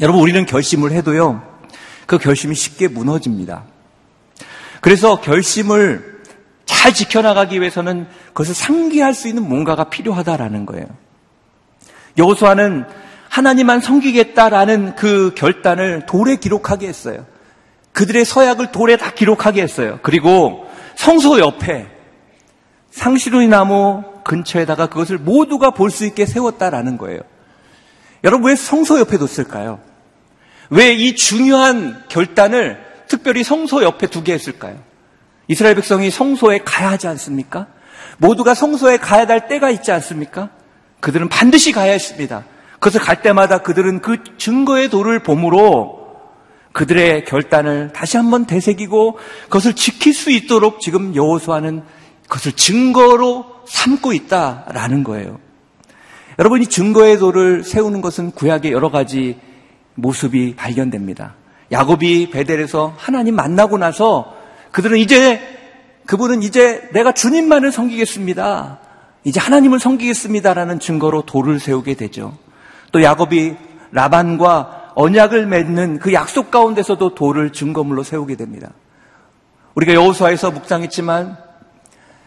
여러분 0.00 0.20
우리는 0.20 0.44
결심을 0.44 0.90
해도요. 0.90 1.40
그 2.06 2.18
결심이 2.18 2.56
쉽게 2.56 2.88
무너집니다. 2.88 3.62
그래서 4.80 5.20
결심을 5.20 6.22
잘 6.64 6.92
지켜나가기 6.92 7.60
위해서는 7.60 8.08
그것을 8.28 8.54
상기할 8.54 9.14
수 9.14 9.28
있는 9.28 9.48
뭔가가 9.48 9.84
필요하다라는 9.84 10.66
거예요. 10.66 10.86
여호수아는 12.18 12.86
하나님만 13.28 13.82
섬기겠다라는 13.82 14.96
그 14.96 15.32
결단을 15.36 16.06
돌에 16.06 16.36
기록하게 16.36 16.88
했어요. 16.88 17.24
그들의 17.92 18.24
서약을 18.24 18.72
돌에 18.72 18.96
다 18.96 19.12
기록하게 19.12 19.62
했어요. 19.62 19.98
그리고 20.02 20.66
성소 20.96 21.38
옆에 21.40 21.88
상시루이 22.90 23.48
나무 23.48 24.02
근처에다가 24.24 24.86
그것을 24.88 25.18
모두가 25.18 25.70
볼 25.70 25.90
수 25.90 26.04
있게 26.06 26.26
세웠다라는 26.26 26.98
거예요. 26.98 27.20
여러분 28.24 28.48
왜 28.50 28.56
성소 28.56 28.98
옆에 29.00 29.18
뒀을까요? 29.18 29.80
왜 30.70 30.94
이 30.94 31.14
중요한 31.16 32.04
결단을 32.08 32.78
특별히 33.08 33.42
성소 33.42 33.82
옆에 33.82 34.06
두게 34.06 34.32
했을까요? 34.34 34.78
이스라엘 35.48 35.74
백성이 35.74 36.10
성소에 36.10 36.60
가야 36.64 36.90
하지 36.90 37.08
않습니까? 37.08 37.66
모두가 38.18 38.54
성소에 38.54 38.98
가야 38.98 39.26
할 39.26 39.48
때가 39.48 39.70
있지 39.70 39.90
않습니까? 39.90 40.50
그들은 41.00 41.28
반드시 41.28 41.72
가야 41.72 41.90
했습니다. 41.92 42.44
그것을 42.74 43.00
갈 43.00 43.20
때마다 43.22 43.58
그들은 43.58 44.00
그 44.00 44.22
증거의 44.38 44.90
돌을 44.90 45.20
봄으로 45.24 45.99
그들의 46.72 47.24
결단을 47.24 47.92
다시 47.92 48.16
한번 48.16 48.46
되새기고 48.46 49.18
그것을 49.44 49.74
지킬 49.74 50.14
수 50.14 50.30
있도록 50.30 50.80
지금 50.80 51.14
여호수아는 51.14 51.82
그것을 52.28 52.52
증거로 52.52 53.44
삼고 53.66 54.12
있다라는 54.12 55.04
거예요. 55.04 55.38
여러분 56.38 56.62
이 56.62 56.66
증거의 56.66 57.18
돌을 57.18 57.64
세우는 57.64 58.00
것은 58.00 58.30
구약의 58.30 58.72
여러 58.72 58.90
가지 58.90 59.38
모습이 59.94 60.54
발견됩니다. 60.56 61.34
야곱이 61.72 62.30
베델에서 62.30 62.94
하나님 62.96 63.36
만나고 63.36 63.78
나서 63.78 64.34
그들은 64.70 64.98
이제 64.98 65.40
그분은 66.06 66.42
이제 66.42 66.88
내가 66.92 67.12
주님만을 67.12 67.72
섬기겠습니다. 67.72 68.78
이제 69.24 69.38
하나님을 69.38 69.78
섬기겠습니다라는 69.78 70.80
증거로 70.80 71.22
돌을 71.22 71.60
세우게 71.60 71.94
되죠. 71.94 72.36
또 72.90 73.02
야곱이 73.02 73.56
라반과 73.92 74.79
언약을 74.94 75.46
맺는 75.46 75.98
그 75.98 76.12
약속 76.12 76.50
가운데서도 76.50 77.14
돌을 77.14 77.52
증거물로 77.52 78.02
세우게 78.02 78.36
됩니다. 78.36 78.70
우리가 79.74 79.94
여호수아에서 79.94 80.50
묵상했지만 80.50 81.36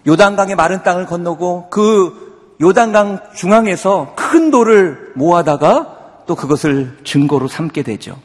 요단강의 0.08 0.56
마른 0.56 0.84
땅을 0.84 1.06
건너고 1.06 1.70
그 1.70 2.56
요단강 2.62 3.34
중앙에서 3.36 4.14
큰 4.16 4.52
돌을 4.52 5.14
모아다가 5.16 6.24
또 6.26 6.36
그것을 6.36 6.98
증거로 7.04 7.48
삼게 7.48 7.84
되죠. 7.84 8.20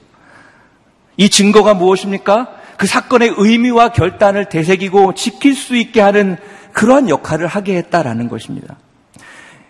이 1.16 1.30
증거가 1.30 1.74
무엇입니까? 1.74 2.48
그 2.76 2.86
사건의 2.86 3.34
의미와 3.36 3.90
결단을 3.90 4.48
되새기고 4.48 5.14
지킬 5.14 5.54
수 5.54 5.76
있게 5.76 6.00
하는 6.00 6.36
그러한 6.72 7.08
역할을 7.08 7.48
하게 7.48 7.76
했다라는 7.76 8.28
것입니다. 8.28 8.76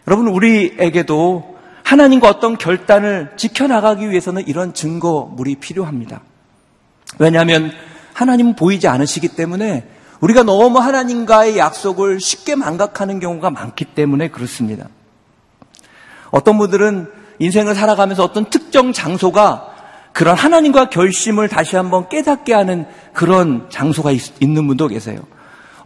여러분, 0.06 0.28
우리에게도 0.28 1.57
하나님과 1.88 2.28
어떤 2.28 2.58
결단을 2.58 3.30
지켜나가기 3.38 4.10
위해서는 4.10 4.46
이런 4.46 4.74
증거물이 4.74 5.54
필요합니다. 5.54 6.20
왜냐하면 7.18 7.72
하나님은 8.12 8.56
보이지 8.56 8.88
않으시기 8.88 9.28
때문에 9.28 9.88
우리가 10.20 10.42
너무 10.42 10.80
하나님과의 10.80 11.56
약속을 11.56 12.20
쉽게 12.20 12.56
망각하는 12.56 13.20
경우가 13.20 13.48
많기 13.48 13.86
때문에 13.86 14.28
그렇습니다. 14.28 14.88
어떤 16.30 16.58
분들은 16.58 17.10
인생을 17.38 17.74
살아가면서 17.74 18.22
어떤 18.22 18.50
특정 18.50 18.92
장소가 18.92 19.68
그런 20.12 20.36
하나님과 20.36 20.90
결심을 20.90 21.48
다시 21.48 21.76
한번 21.76 22.10
깨닫게 22.10 22.52
하는 22.52 22.84
그런 23.14 23.66
장소가 23.70 24.10
있, 24.10 24.42
는 24.42 24.66
분도 24.66 24.88
계세요. 24.88 25.20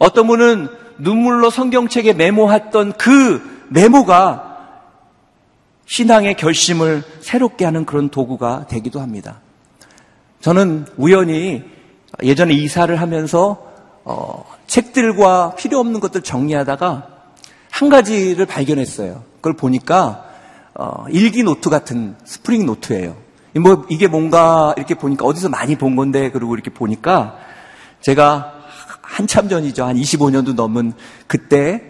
어떤 0.01 0.27
분은 0.27 0.67
눈물로 0.99 1.51
성경책에 1.51 2.15
메모했던 2.15 2.95
그 2.95 3.41
메모가 3.69 4.52
신앙의 5.93 6.37
결심을 6.39 7.03
새롭게 7.21 7.67
하는 7.67 7.85
그런 7.85 8.09
도구가 8.09 8.65
되기도 8.67 8.99
합니다. 8.99 9.43
저는 10.41 10.87
우연히 10.97 11.65
예전에 12.23 12.55
이사를 12.55 12.99
하면서 12.99 13.71
어, 14.03 14.43
책들과 14.67 15.55
필요 15.55 15.79
없는 15.81 16.01
것들 16.01 16.23
정리하다가 16.23 17.09
한 17.71 17.89
가지를 17.91 18.47
발견했어요. 18.47 19.23
그걸 19.37 19.53
보니까 19.53 20.25
어, 20.73 21.05
일기 21.11 21.43
노트 21.43 21.69
같은 21.69 22.17
스프링 22.25 22.65
노트예요. 22.65 23.15
뭐 23.61 23.85
이게 23.91 24.09
뭔가 24.09 24.73
이렇게 24.79 24.95
보니까 24.95 25.27
어디서 25.27 25.51
많이 25.51 25.77
본 25.77 25.95
건데 25.95 26.31
그리고 26.31 26.55
이렇게 26.55 26.71
보니까 26.71 27.37
제가 28.01 28.65
한참 29.03 29.51
전이죠. 29.51 29.85
한 29.85 29.97
25년도 29.97 30.55
넘은 30.55 30.95
그때 31.27 31.83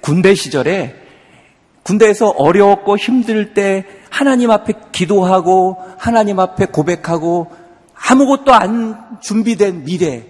군대 0.00 0.34
시절에 0.34 1.07
군대에서 1.88 2.28
어려웠고 2.28 2.98
힘들 2.98 3.54
때 3.54 3.86
하나님 4.10 4.50
앞에 4.50 4.74
기도하고 4.92 5.78
하나님 5.96 6.38
앞에 6.38 6.66
고백하고 6.66 7.50
아무것도 7.94 8.52
안 8.52 9.18
준비된 9.22 9.84
미래 9.84 10.26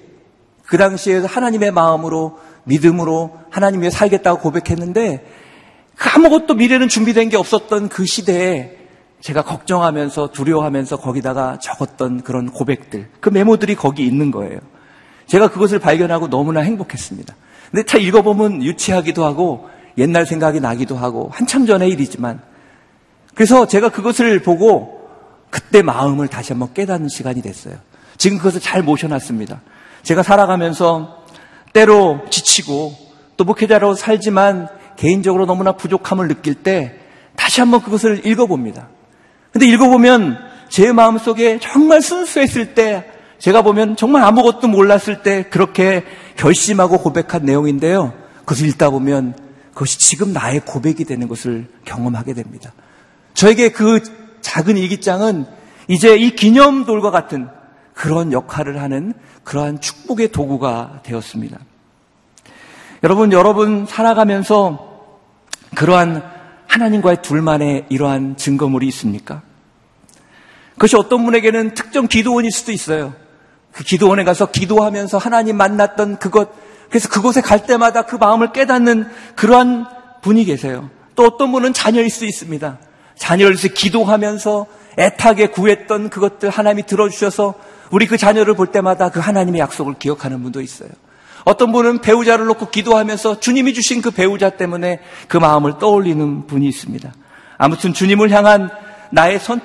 그 0.65 0.79
당시에 0.79 1.19
하나님의 1.19 1.73
마음으로 1.73 2.39
믿음으로 2.63 3.39
하나님 3.51 3.81
위해 3.81 3.91
살겠다고 3.91 4.41
고백했는데 4.41 5.27
아무것도 6.15 6.55
미래는 6.55 6.89
준비된 6.89 7.29
게 7.29 7.37
없었던 7.37 7.89
그 7.89 8.07
시대에 8.07 8.77
제가 9.21 9.43
걱정하면서 9.43 10.29
두려워하면서 10.31 10.99
거기다가 10.99 11.59
적었던 11.61 12.23
그런 12.23 12.53
고백들, 12.53 13.09
그 13.19 13.31
메모들이 13.31 13.75
거기 13.75 14.07
있는 14.07 14.31
거예요. 14.31 14.61
제가 15.27 15.49
그것을 15.49 15.81
발견하고 15.81 16.29
너무나 16.29 16.61
행복했습니다. 16.61 17.35
근데 17.73 17.85
다 17.85 17.99
읽어보면 17.99 18.63
유치하기도 18.63 19.25
하고 19.25 19.69
옛날 19.99 20.27
생각이 20.27 20.61
나기도 20.61 20.97
하고 20.97 21.31
한참 21.33 21.67
전의 21.67 21.91
일이지만 21.91 22.41
그래서 23.35 23.67
제가 23.67 23.91
그것을 23.91 24.43
보고 24.43 24.99
그때 25.51 25.83
마음을 25.83 26.29
다시 26.29 26.53
한번 26.53 26.73
깨닫는 26.75 27.09
시간이 27.09 27.43
됐어요. 27.43 27.75
지금 28.17 28.39
그것을 28.39 28.61
잘 28.61 28.83
모셔놨습니다. 28.83 29.61
제가 30.03 30.23
살아가면서 30.23 31.25
때로 31.73 32.21
지치고 32.31 32.95
또 33.37 33.45
목회자로 33.45 33.95
살지만 33.95 34.69
개인적으로 34.97 35.47
너무나 35.47 35.73
부족함을 35.73 36.29
느낄 36.29 36.55
때 36.55 36.97
다시 37.37 37.61
한번 37.61 37.83
그것을 37.83 38.27
읽어봅니다. 38.27 38.89
근데 39.53 39.67
읽어보면 39.67 40.39
제 40.69 40.93
마음속에 40.93 41.61
정말 41.61 42.03
순수했을 42.03 42.75
때 42.75 43.05
제가 43.39 43.63
보면 43.63 43.97
정말 43.97 44.25
아무것도 44.25 44.67
몰랐을 44.69 45.23
때 45.23 45.45
그렇게 45.45 46.05
결심하고 46.37 46.99
고백한 46.99 47.45
내용인데요. 47.45 48.13
그것을 48.41 48.67
읽다 48.69 48.91
보면 48.91 49.48
그것이 49.79 50.01
지금 50.01 50.33
나의 50.33 50.59
고백이 50.59 51.05
되는 51.05 51.29
것을 51.29 51.69
경험하게 51.85 52.35
됩니다. 52.35 52.73
저에게 53.35 53.69
그 53.69 54.01
작은 54.41 54.77
일기장은 54.77 55.47
이제 55.87 56.17
이 56.17 56.35
기념돌과 56.35 57.13
같은 57.13 57.49
그런 57.95 58.33
역할을 58.33 58.83
하는 58.83 59.15
그러한 59.45 59.81
축복의 59.81 60.33
도구가 60.33 61.03
되었습니다. 61.05 61.61
여러분, 63.05 63.31
여러분 63.31 63.87
살아가면서 63.87 65.21
그러한 65.77 66.29
하나님과의 66.67 67.23
둘만의 67.23 67.87
이러한 67.89 68.37
증거물이 68.37 68.85
있습니까? 68.89 69.43
그것이 70.73 70.97
어떤 70.97 71.25
분에게는 71.25 71.75
특정 71.75 72.09
기도원일 72.09 72.51
수도 72.51 72.73
있어요. 72.73 73.15
그 73.71 73.85
기도원에 73.85 74.25
가서 74.25 74.51
기도하면서 74.51 75.19
하나님 75.19 75.57
만났던 75.57 76.19
그것, 76.19 76.51
그래서 76.89 77.09
그곳에 77.09 77.41
갈 77.41 77.67
때마다 77.67 78.03
그 78.03 78.17
마음을 78.17 78.53
깨닫는 78.53 79.09
그러한 79.35 79.87
분이 80.23 80.45
계세요. 80.45 80.91
또 81.15 81.25
어떤 81.25 81.53
분은 81.53 81.73
자녀일 81.73 82.11
수 82.11 82.25
있습니다. 82.25 82.79
자녀를 83.17 83.57
위해서 83.57 83.69
기도하면서 83.69 84.67
애타게 84.99 85.49
구했던 85.49 86.11
그것들 86.11 86.51
하나님이 86.51 86.87
들어주셔서 86.87 87.55
우리 87.91 88.07
그 88.07 88.17
자녀를 88.17 88.55
볼 88.55 88.69
때마다 88.69 89.11
그 89.11 89.21
하나님의 89.21 89.61
약속을 89.61 89.95
기억하는 89.99 90.43
분도 90.43 90.61
있어요. 90.61 90.91
어떤 91.45 91.73
분은 91.73 92.01
배우자를 92.01 92.47
놓고 92.47 92.71
기도하면서 92.71 93.41
주님이 93.41 93.73
주신 93.75 94.03
그 94.03 94.11
배우자 94.11 94.51
때문에 94.51 95.01
그 95.29 95.37
마음을 95.37 95.79
떠올리는 95.79 96.47
분이 96.47 96.67
있습니다. 96.67 97.13
아무튼 97.57 97.95
주님을 97.95 98.31
향한 98.31 98.71
나의 99.11 99.39
선, 99.39 99.61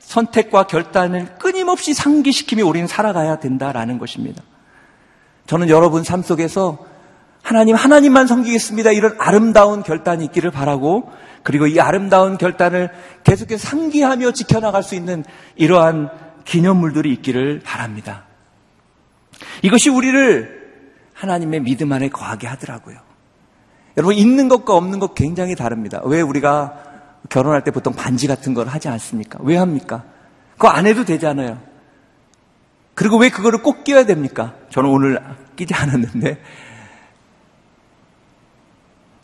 선택과 0.00 0.64
결단을 0.66 1.36
끊임없이 1.38 1.94
상기시키며 1.94 2.66
우리는 2.66 2.88
살아가야 2.88 3.38
된다라는 3.38 3.98
것입니다. 3.98 4.42
저는 5.50 5.68
여러분 5.68 6.04
삶 6.04 6.22
속에서 6.22 6.78
하나님, 7.42 7.74
하나님만 7.74 8.28
섬기겠습니다. 8.28 8.92
이런 8.92 9.16
아름다운 9.18 9.82
결단이 9.82 10.24
있기를 10.26 10.52
바라고 10.52 11.10
그리고 11.42 11.66
이 11.66 11.80
아름다운 11.80 12.38
결단을 12.38 12.88
계속해서 13.24 13.66
상기하며 13.66 14.30
지켜나갈 14.30 14.84
수 14.84 14.94
있는 14.94 15.24
이러한 15.56 16.08
기념물들이 16.44 17.12
있기를 17.14 17.62
바랍니다. 17.64 18.26
이것이 19.62 19.90
우리를 19.90 20.70
하나님의 21.14 21.62
믿음 21.62 21.92
안에 21.92 22.10
거하게 22.10 22.46
하더라고요. 22.46 22.98
여러분, 23.96 24.14
있는 24.14 24.46
것과 24.46 24.76
없는 24.76 25.00
것 25.00 25.16
굉장히 25.16 25.56
다릅니다. 25.56 26.00
왜 26.04 26.20
우리가 26.20 26.74
결혼할 27.28 27.64
때 27.64 27.72
보통 27.72 27.92
반지 27.92 28.28
같은 28.28 28.54
걸 28.54 28.68
하지 28.68 28.88
않습니까? 28.88 29.40
왜 29.42 29.56
합니까? 29.56 30.04
그거 30.52 30.68
안 30.68 30.86
해도 30.86 31.04
되잖아요. 31.04 31.58
그리고 32.94 33.18
왜 33.18 33.30
그거를 33.30 33.62
꼭 33.62 33.84
끼워야 33.84 34.04
됩니까? 34.04 34.54
저는 34.70 34.90
오늘 34.90 35.20
끼지 35.56 35.74
않았는데. 35.74 36.42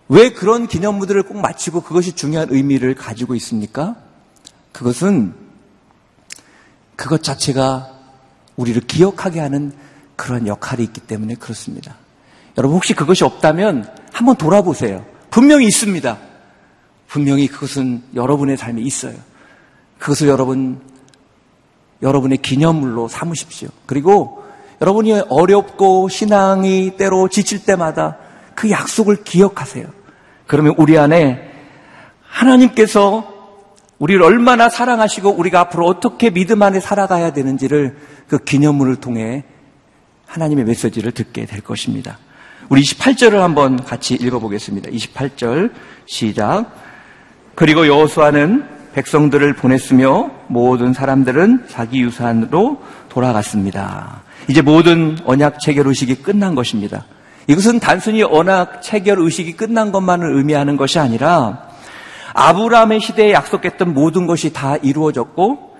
왜 0.08 0.32
그런 0.32 0.68
기념물들을 0.68 1.24
꼭 1.24 1.40
마치고 1.40 1.82
그것이 1.82 2.12
중요한 2.12 2.48
의미를 2.50 2.94
가지고 2.94 3.34
있습니까? 3.34 3.96
그것은 4.72 5.34
그것 6.94 7.22
자체가 7.22 7.90
우리를 8.56 8.80
기억하게 8.82 9.40
하는 9.40 9.72
그런 10.14 10.46
역할이 10.46 10.82
있기 10.84 11.00
때문에 11.00 11.34
그렇습니다. 11.34 11.96
여러분 12.56 12.76
혹시 12.76 12.94
그것이 12.94 13.24
없다면 13.24 13.92
한번 14.12 14.36
돌아보세요. 14.36 15.04
분명히 15.30 15.66
있습니다. 15.66 16.18
분명히 17.08 17.48
그것은 17.48 18.02
여러분의 18.14 18.56
삶에 18.56 18.80
있어요. 18.80 19.14
그것을 19.98 20.28
여러분, 20.28 20.80
여러분의 22.02 22.38
기념물로 22.38 23.08
삼으십시오. 23.08 23.68
그리고 23.86 24.44
여러분이 24.80 25.22
어렵고 25.28 26.08
신앙이 26.08 26.96
때로 26.96 27.28
지칠 27.28 27.64
때마다 27.64 28.18
그 28.54 28.70
약속을 28.70 29.24
기억하세요. 29.24 29.86
그러면 30.46 30.74
우리 30.78 30.98
안에 30.98 31.50
하나님께서 32.22 33.34
우리를 33.98 34.22
얼마나 34.22 34.68
사랑하시고 34.68 35.30
우리가 35.30 35.60
앞으로 35.60 35.86
어떻게 35.86 36.30
믿음 36.30 36.62
안에 36.62 36.80
살아가야 36.80 37.32
되는지를 37.32 37.96
그 38.28 38.38
기념물을 38.38 38.96
통해 38.96 39.44
하나님의 40.26 40.64
메시지를 40.64 41.12
듣게 41.12 41.46
될 41.46 41.62
것입니다. 41.62 42.18
우리 42.68 42.82
28절을 42.82 43.36
한번 43.36 43.82
같이 43.82 44.14
읽어보겠습니다. 44.14 44.90
28절 44.90 45.72
시작. 46.06 46.66
그리고 47.54 47.86
여호수아는 47.86 48.75
백성들을 48.96 49.52
보냈으며 49.52 50.30
모든 50.46 50.94
사람들은 50.94 51.66
자기 51.68 52.00
유산으로 52.00 52.80
돌아갔습니다. 53.10 54.22
이제 54.48 54.62
모든 54.62 55.18
언약 55.26 55.60
체결 55.60 55.86
의식이 55.88 56.22
끝난 56.22 56.54
것입니다. 56.54 57.04
이것은 57.46 57.78
단순히 57.78 58.22
언약 58.22 58.80
체결 58.80 59.18
의식이 59.20 59.52
끝난 59.52 59.92
것만을 59.92 60.38
의미하는 60.38 60.78
것이 60.78 60.98
아니라 60.98 61.68
아브라함의 62.32 63.00
시대에 63.00 63.32
약속했던 63.32 63.92
모든 63.92 64.26
것이 64.26 64.54
다 64.54 64.76
이루어졌고 64.76 65.76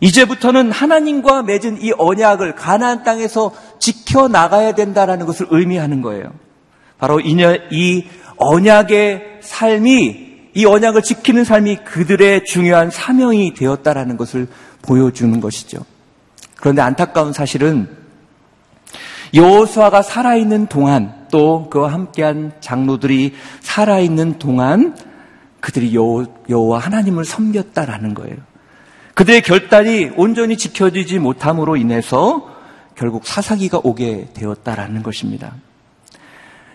이제부터는 0.00 0.70
하나님과 0.70 1.44
맺은 1.44 1.80
이 1.80 1.92
언약을 1.96 2.54
가나안 2.54 3.02
땅에서 3.02 3.50
지켜 3.78 4.28
나가야 4.28 4.72
된다라는 4.74 5.24
것을 5.24 5.46
의미하는 5.50 6.02
거예요. 6.02 6.32
바로 6.98 7.18
이 7.18 8.06
언약의 8.36 9.38
삶이 9.40 10.27
이 10.54 10.64
언약을 10.64 11.02
지키는 11.02 11.44
삶이 11.44 11.84
그들의 11.84 12.44
중요한 12.44 12.90
사명이 12.90 13.54
되었다라는 13.54 14.16
것을 14.16 14.48
보여주는 14.82 15.40
것이죠. 15.40 15.84
그런데 16.56 16.82
안타까운 16.82 17.32
사실은 17.32 17.88
여호수아가 19.34 20.02
살아있는 20.02 20.66
동안 20.66 21.26
또 21.30 21.68
그와 21.68 21.92
함께한 21.92 22.52
장로들이 22.60 23.34
살아있는 23.60 24.38
동안 24.38 24.96
그들이 25.60 25.94
여호와 25.94 26.78
하나님을 26.78 27.24
섬겼다라는 27.24 28.14
거예요. 28.14 28.36
그들의 29.14 29.42
결단이 29.42 30.12
온전히 30.16 30.56
지켜지지 30.56 31.18
못함으로 31.18 31.76
인해서 31.76 32.48
결국 32.94 33.26
사사기가 33.26 33.80
오게 33.82 34.28
되었다라는 34.34 35.02
것입니다. 35.02 35.54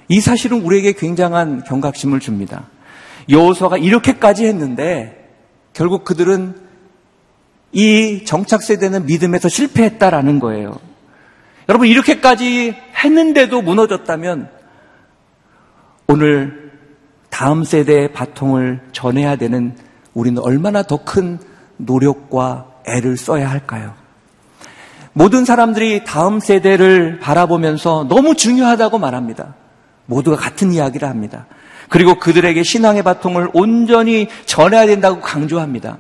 이 0.10 0.20
사실은 0.20 0.62
우리에게 0.62 0.94
굉장한 0.94 1.64
경각심을 1.64 2.20
줍니다. 2.20 2.68
여호수아가 3.30 3.78
이렇게까지 3.78 4.46
했는데 4.46 5.30
결국 5.74 6.04
그들은 6.04 6.56
이 7.72 8.24
정착 8.26 8.62
세대는 8.62 9.06
믿음에서 9.06 9.50
실패했다라는 9.50 10.40
거예요. 10.40 10.78
여러분 11.70 11.88
이렇게까지 11.88 12.76
했는데도 13.04 13.62
무너졌다면 13.62 14.50
오늘 16.08 16.72
다음 17.30 17.64
세대의 17.64 18.14
바통을 18.14 18.82
전해야 18.92 19.36
되는 19.38 19.76
우리는 20.14 20.42
얼마나 20.42 20.84
더 20.84 20.98
큰 20.98 21.40
노력과 21.78 22.68
애를 22.86 23.18
써야 23.18 23.50
할까요? 23.50 23.96
모든 25.14 25.46
사람들이 25.46 26.04
다음 26.06 26.40
세대를 26.40 27.20
바라보면서 27.20 28.06
너무 28.10 28.36
중요하다고 28.36 29.00
말합니다. 29.00 29.56
모두가 30.06 30.38
같은 30.38 30.72
이야기를 30.72 31.08
합니다. 31.08 31.48
그리고 31.90 32.16
그들에게 32.16 32.64
신앙의 32.64 33.04
바통을 33.04 33.50
온전히 33.54 34.28
전해야 34.46 34.86
된다고 34.86 35.22
강조합니다. 35.22 36.00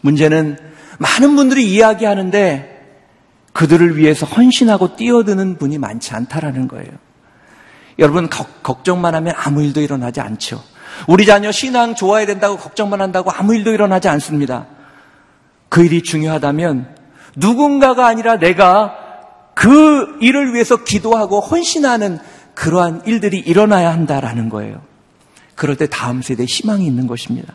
문제는 0.00 0.58
많은 0.98 1.36
분들이 1.36 1.70
이야기하는데 1.72 2.72
그들을 3.52 3.96
위해서 3.96 4.26
헌신하고 4.26 4.96
뛰어드는 4.96 5.58
분이 5.58 5.78
많지 5.78 6.14
않다라는 6.14 6.68
거예요. 6.68 6.90
여러분 7.98 8.28
걱정만 8.62 9.14
하면 9.14 9.34
아무 9.36 9.62
일도 9.62 9.80
일어나지 9.80 10.20
않죠. 10.20 10.62
우리 11.06 11.26
자녀 11.26 11.52
신앙 11.52 11.94
좋아야 11.94 12.26
된다고 12.26 12.56
걱정만 12.56 13.00
한다고 13.00 13.30
아무 13.30 13.54
일도 13.54 13.72
일어나지 13.72 14.08
않습니다. 14.08 14.66
그 15.68 15.84
일이 15.84 16.02
중요하다면 16.02 16.96
누군가가 17.36 18.06
아니라 18.06 18.38
내가 18.38 18.96
그 19.54 20.18
일을 20.20 20.54
위해서 20.54 20.82
기도하고 20.84 21.40
헌신하는 21.40 22.18
그러한 22.54 23.02
일들이 23.06 23.38
일어나야 23.38 23.92
한다라는 23.92 24.48
거예요. 24.48 24.82
그럴 25.54 25.76
때 25.76 25.86
다음 25.86 26.22
세대에 26.22 26.46
희망이 26.46 26.86
있는 26.86 27.06
것입니다. 27.06 27.54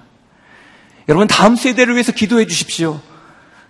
여러분 1.09 1.27
다음 1.27 1.55
세대를 1.55 1.93
위해서 1.93 2.11
기도해 2.11 2.47
주십시오. 2.47 2.99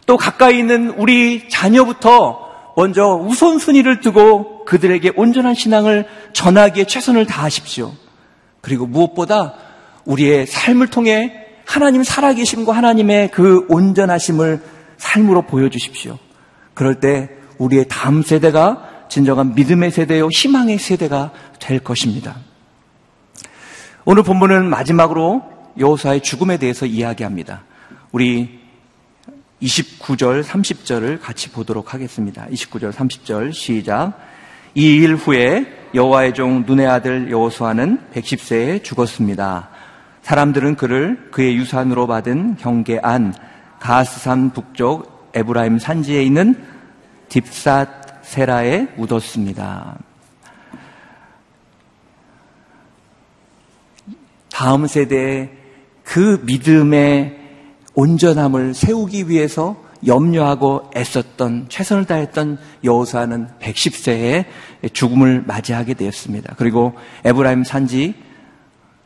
또 0.05 0.17
가까이 0.17 0.57
있는 0.57 0.89
우리 0.97 1.49
자녀부터 1.49 2.47
먼저 2.75 3.05
우선순위를 3.05 4.01
두고 4.01 4.65
그들에게 4.65 5.13
온전한 5.15 5.53
신앙을 5.53 6.05
전하기에 6.33 6.85
최선을 6.85 7.25
다하십시오. 7.25 7.93
그리고 8.61 8.85
무엇보다 8.85 9.55
우리의 10.05 10.47
삶을 10.47 10.87
통해 10.87 11.33
하나님 11.65 12.03
살아계심과 12.03 12.71
하나님의 12.73 13.31
그 13.31 13.65
온전하심을 13.69 14.61
삶으로 14.97 15.43
보여주십시오. 15.43 16.17
그럴 16.73 16.99
때 16.99 17.29
우리의 17.57 17.85
다음 17.89 18.21
세대가 18.21 18.86
진정한 19.09 19.55
믿음의 19.55 19.91
세대요, 19.91 20.27
희망의 20.27 20.77
세대가 20.77 21.31
될 21.59 21.79
것입니다. 21.79 22.35
오늘 24.05 24.23
본문은 24.23 24.69
마지막으로 24.69 25.43
여호사의 25.77 26.21
죽음에 26.21 26.57
대해서 26.57 26.85
이야기합니다. 26.85 27.63
우리 28.11 28.59
29절, 29.61 30.43
30절을 30.43 31.19
같이 31.21 31.49
보도록 31.51 31.93
하겠습니다. 31.93 32.47
29절, 32.47 32.91
30절 32.91 33.53
시작. 33.53 34.13
이 34.75 34.99
일 34.99 35.15
후에 35.15 35.65
여호와의 35.95 36.33
종 36.33 36.63
눈의 36.67 36.85
아들 36.85 37.31
여호수아는 37.31 37.99
110세에 38.13 38.83
죽었습니다. 38.83 39.69
사람들은 40.21 40.75
그를 40.75 41.29
그의 41.31 41.55
유산으로 41.55 42.05
받은 42.05 42.57
경계안 42.57 43.33
가스산 43.79 44.51
북쪽 44.51 45.31
에브라임 45.33 45.79
산지에 45.79 46.21
있는 46.21 46.55
딥삿 47.29 48.06
세라에 48.27 48.87
묻었습니다. 48.97 49.97
다음 54.51 54.85
세대의 54.85 55.49
그 56.03 56.41
믿음의 56.43 57.37
온전함을 57.93 58.73
세우기 58.73 59.29
위해서 59.29 59.81
염려하고 60.05 60.91
애썼던 60.95 61.67
최선을 61.69 62.05
다했던 62.05 62.59
여호사는 62.83 63.47
110세에 63.59 64.45
죽음을 64.93 65.43
맞이하게 65.47 65.93
되었습니다. 65.95 66.55
그리고 66.57 66.93
에브라임 67.23 67.63
산지 67.63 68.13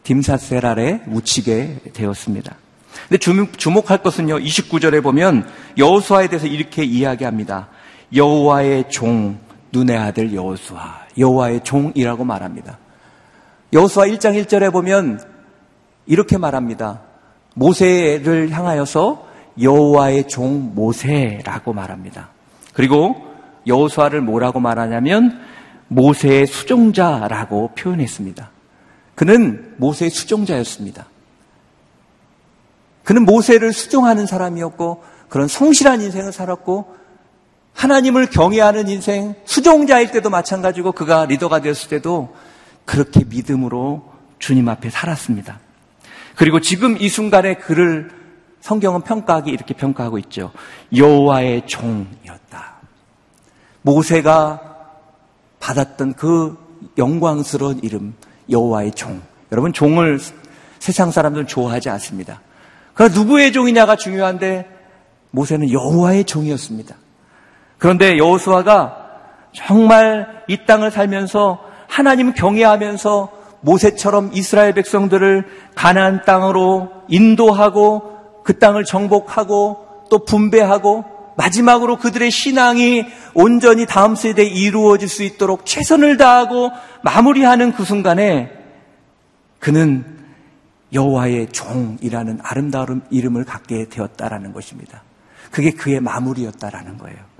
딤사세랄에 0.03 1.03
묻히게 1.05 1.91
되었습니다. 1.93 2.55
근데 3.07 3.17
주목, 3.57 3.89
할 3.91 3.99
것은요. 3.99 4.39
29절에 4.39 5.01
보면 5.03 5.47
여호수아에 5.77 6.27
대해서 6.27 6.47
이렇게 6.47 6.83
이야기합니다. 6.83 7.69
여호와의 8.13 8.89
종 8.89 9.37
눈의 9.71 9.97
아들 9.97 10.33
여호수아 10.33 11.07
여호와의 11.17 11.63
종이라고 11.63 12.25
말합니다. 12.25 12.77
여호수아 13.73 14.05
1장 14.05 14.41
1절에 14.43 14.71
보면 14.71 15.21
이렇게 16.05 16.37
말합니다. 16.37 17.01
모세를 17.53 18.49
향하여서 18.51 19.27
여호와의 19.61 20.27
종 20.27 20.73
모세라고 20.75 21.73
말합니다. 21.73 22.29
그리고 22.73 23.15
여호수아를 23.67 24.21
뭐라고 24.21 24.59
말하냐면 24.59 25.39
모세의 25.87 26.47
수종자라고 26.47 27.71
표현했습니다. 27.77 28.49
그는 29.15 29.75
모세의 29.77 30.09
수종자였습니다. 30.09 31.05
그는 33.03 33.25
모세를 33.25 33.73
수종하는 33.73 34.25
사람이었고 34.25 35.03
그런 35.27 35.47
성실한 35.47 36.01
인생을 36.01 36.31
살았고 36.31 37.00
하나님을 37.73 38.29
경외하는 38.29 38.89
인생, 38.89 39.35
수종자일 39.45 40.11
때도 40.11 40.29
마찬가지고 40.29 40.91
그가 40.91 41.25
리더가 41.25 41.61
되었을 41.61 41.89
때도 41.89 42.35
그렇게 42.85 43.23
믿음으로 43.23 44.11
주님 44.39 44.69
앞에 44.69 44.89
살았습니다. 44.89 45.59
그리고 46.35 46.59
지금 46.59 46.97
이 46.99 47.09
순간에 47.09 47.55
그를 47.55 48.11
성경은 48.61 49.01
평가하기 49.01 49.49
이렇게 49.49 49.73
평가하고 49.73 50.17
있죠. 50.19 50.51
여호와의 50.95 51.65
종이었다. 51.67 52.75
모세가 53.81 54.61
받았던 55.59 56.13
그 56.13 56.57
영광스러운 56.97 57.79
이름 57.83 58.15
여호와의 58.49 58.91
종. 58.91 59.21
여러분 59.51 59.73
종을 59.73 60.19
세상 60.79 61.11
사람들은 61.11 61.47
좋아하지 61.47 61.89
않습니다. 61.89 62.41
그러나 62.93 63.13
누구의 63.13 63.51
종이냐가 63.51 63.95
중요한데 63.95 64.67
모세는 65.31 65.71
여호와의 65.71 66.25
종이었습니다. 66.25 66.95
그런데 67.81 68.19
여호수아가 68.19 68.95
정말 69.53 70.43
이 70.47 70.65
땅을 70.67 70.91
살면서 70.91 71.63
하나님 71.87 72.31
경외하면서 72.31 73.31
모세처럼 73.61 74.29
이스라엘 74.33 74.73
백성들을 74.73 75.47
가나안 75.73 76.21
땅으로 76.23 76.91
인도하고 77.07 78.43
그 78.43 78.59
땅을 78.59 78.85
정복하고 78.85 80.05
또 80.11 80.25
분배하고 80.25 81.05
마지막으로 81.37 81.97
그들의 81.97 82.29
신앙이 82.29 83.05
온전히 83.33 83.87
다음 83.87 84.13
세대에 84.13 84.45
이루어질 84.45 85.07
수 85.07 85.23
있도록 85.23 85.65
최선을 85.65 86.17
다하고 86.17 86.69
마무리하는 87.01 87.71
그 87.71 87.83
순간에 87.83 88.51
그는 89.57 90.05
여호와의 90.93 91.47
종이라는 91.47 92.41
아름다운 92.43 93.01
이름을 93.09 93.43
갖게 93.43 93.89
되었다라는 93.89 94.53
것입니다. 94.53 95.01
그게 95.49 95.71
그의 95.71 95.99
마무리였다라는 95.99 96.99
거예요. 96.99 97.30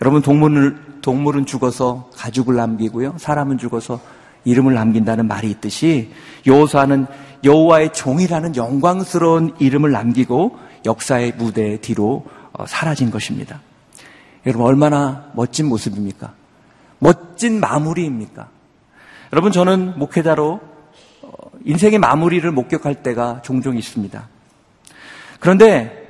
여러분 0.00 0.22
동물은 0.22 1.00
동물은 1.02 1.46
죽어서 1.46 2.10
가죽을 2.14 2.54
남기고요. 2.56 3.16
사람은 3.18 3.58
죽어서 3.58 4.00
이름을 4.44 4.74
남긴다는 4.74 5.26
말이 5.26 5.50
있듯이 5.50 6.12
여호수아는 6.46 7.06
여호와의 7.44 7.92
종이라는 7.92 8.56
영광스러운 8.56 9.54
이름을 9.58 9.90
남기고 9.92 10.58
역사의 10.86 11.32
무대 11.36 11.80
뒤로 11.80 12.24
어, 12.52 12.66
사라진 12.66 13.10
것입니다. 13.10 13.60
여러분 14.46 14.66
얼마나 14.66 15.30
멋진 15.34 15.66
모습입니까? 15.66 16.32
멋진 16.98 17.60
마무리입니까? 17.60 18.48
여러분 19.32 19.52
저는 19.52 19.98
목회자로 19.98 20.60
어, 21.22 21.30
인생의 21.64 21.98
마무리를 21.98 22.50
목격할 22.50 23.02
때가 23.02 23.42
종종 23.42 23.76
있습니다. 23.76 24.28
그런데 25.40 26.06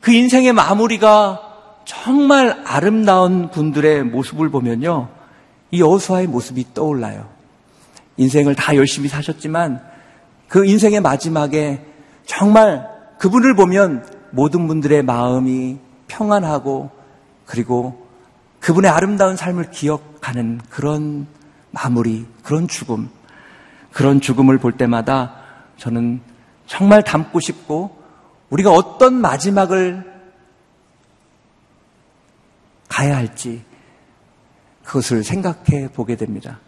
그 0.00 0.12
인생의 0.12 0.52
마무리가 0.52 1.47
정말 1.88 2.62
아름다운 2.66 3.50
분들의 3.50 4.04
모습을 4.04 4.50
보면요. 4.50 5.08
이 5.70 5.80
여호수아의 5.80 6.26
모습이 6.26 6.74
떠올라요. 6.74 7.26
인생을 8.18 8.54
다 8.54 8.76
열심히 8.76 9.08
사셨지만 9.08 9.82
그 10.48 10.66
인생의 10.66 11.00
마지막에 11.00 11.82
정말 12.26 12.86
그분을 13.18 13.56
보면 13.56 14.04
모든 14.32 14.66
분들의 14.66 15.02
마음이 15.02 15.78
평안하고 16.08 16.90
그리고 17.46 18.06
그분의 18.60 18.90
아름다운 18.90 19.36
삶을 19.36 19.70
기억하는 19.70 20.60
그런 20.68 21.26
마무리, 21.70 22.26
그런 22.42 22.68
죽음, 22.68 23.08
그런 23.92 24.20
죽음을 24.20 24.58
볼 24.58 24.72
때마다 24.72 25.36
저는 25.78 26.20
정말 26.66 27.02
담고 27.02 27.40
싶고 27.40 27.96
우리가 28.50 28.72
어떤 28.72 29.14
마지막을 29.14 30.07
가야 32.88 33.16
할지 33.16 33.62
그것을 34.84 35.22
생각해 35.22 35.88
보게 35.94 36.16
됩니다. 36.16 36.60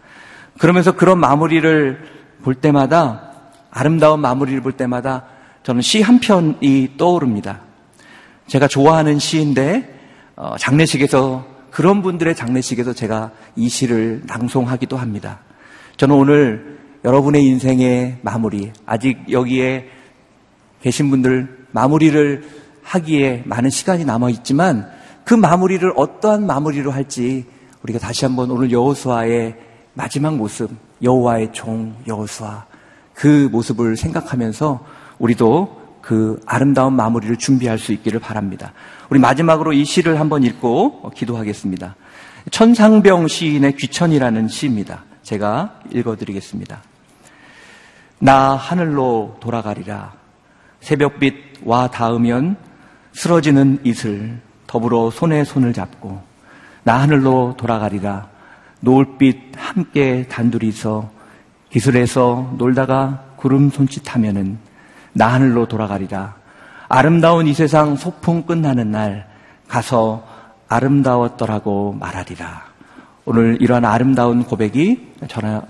그러면서 0.59 0.93
그런 0.93 1.19
마무리를 1.19 1.99
볼 2.43 2.55
때마다 2.55 3.33
아름다운 3.71 4.21
마무리를 4.21 4.61
볼 4.61 4.73
때마다 4.73 5.25
저는 5.63 5.83
시 5.83 6.03
한 6.03 6.21
편이 6.21 6.95
떠오릅니다. 6.97 7.61
제가 8.47 8.67
좋아하는 8.69 9.19
시인데 9.19 9.99
어, 10.37 10.57
장례식에서 10.59 11.47
그런 11.71 12.03
분들의 12.03 12.35
장례식에서 12.35 12.93
제가 12.95 13.31
이 13.57 13.69
시를 13.69 14.23
낭송하기도 14.27 14.97
합니다. 14.97 15.41
저는 15.97 16.15
오늘 16.15 16.79
여러분의 17.05 17.45
인생의 17.45 18.19
마무리, 18.23 18.73
아직 18.87 19.31
여기에 19.31 19.89
계신 20.83 21.11
분들 21.11 21.67
마무리를 21.71 22.43
하기에 22.83 23.43
많은 23.47 23.71
시간이 23.71 24.05
남아 24.05 24.31
있지만 24.31 24.91
그 25.31 25.37
마무리를 25.37 25.93
어떠한 25.95 26.45
마무리로 26.45 26.91
할지 26.91 27.47
우리가 27.85 28.01
다시 28.01 28.25
한번 28.25 28.51
오늘 28.51 28.73
여호수아의 28.73 29.55
마지막 29.95 30.35
모습, 30.35 30.73
여호와의 31.05 31.53
종 31.53 31.95
여호수아 32.09 32.67
그 33.15 33.49
모습을 33.53 33.97
생각하면서 33.97 34.85
우리도 35.21 36.01
그 36.03 36.41
아름다운 36.47 36.95
마무리를 36.95 37.37
준비할 37.37 37.79
수 37.79 37.93
있기를 37.93 38.19
바랍니다. 38.19 38.73
우리 39.09 39.21
마지막으로 39.21 39.73
이 39.73 39.85
시를 39.85 40.19
한번 40.19 40.43
읽고 40.43 41.13
기도하겠습니다. 41.15 41.95
천상병 42.51 43.29
시인의 43.29 43.77
귀천이라는 43.77 44.49
시입니다. 44.49 45.05
제가 45.23 45.79
읽어드리겠습니다. 45.93 46.83
나 48.19 48.57
하늘로 48.57 49.37
돌아가리라. 49.39 50.13
새벽빛 50.81 51.61
와 51.63 51.87
닿으면 51.89 52.57
쓰러지는 53.13 53.79
이슬 53.85 54.41
더불어 54.71 55.11
손에 55.11 55.43
손을 55.43 55.73
잡고 55.73 56.23
나 56.85 57.01
하늘로 57.01 57.55
돌아가리라. 57.57 58.29
노을빛 58.79 59.55
함께 59.57 60.29
단둘이서 60.29 61.11
기술에서 61.71 62.55
놀다가 62.57 63.25
구름 63.35 63.71
손짓하면은 63.71 64.59
나 65.13 65.27
하늘로 65.33 65.67
돌아가리라. 65.67 66.37
아름다운 66.89 67.49
이 67.49 67.53
세상 67.53 67.97
소풍 67.97 68.45
끝나는 68.45 68.93
날 68.93 69.29
가서 69.67 70.25
아름다웠더라고 70.69 71.97
말하리라. 71.99 72.63
오늘 73.25 73.59
이러한 73.61 73.85
아름다운 73.85 74.45
고백이 74.45 75.15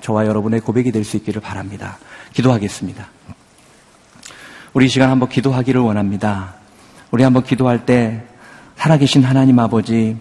저와 0.02 0.26
여러분의 0.26 0.60
고백이 0.60 0.92
될 0.92 1.04
수 1.04 1.16
있기를 1.16 1.40
바랍니다. 1.40 1.96
기도하겠습니다. 2.34 3.06
우리 4.74 4.88
시간 4.88 5.08
한번 5.08 5.30
기도하기를 5.30 5.80
원합니다. 5.80 6.52
우리 7.10 7.22
한번 7.22 7.42
기도할 7.44 7.86
때 7.86 8.26
살아계신 8.80 9.22
하나님 9.24 9.58
아버지 9.58 10.16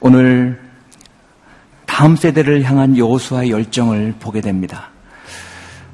오늘 0.00 0.58
다음 1.84 2.16
세대를 2.16 2.62
향한 2.62 2.96
여호수아의 2.96 3.50
열정을 3.50 4.14
보게 4.18 4.40
됩니다. 4.40 4.88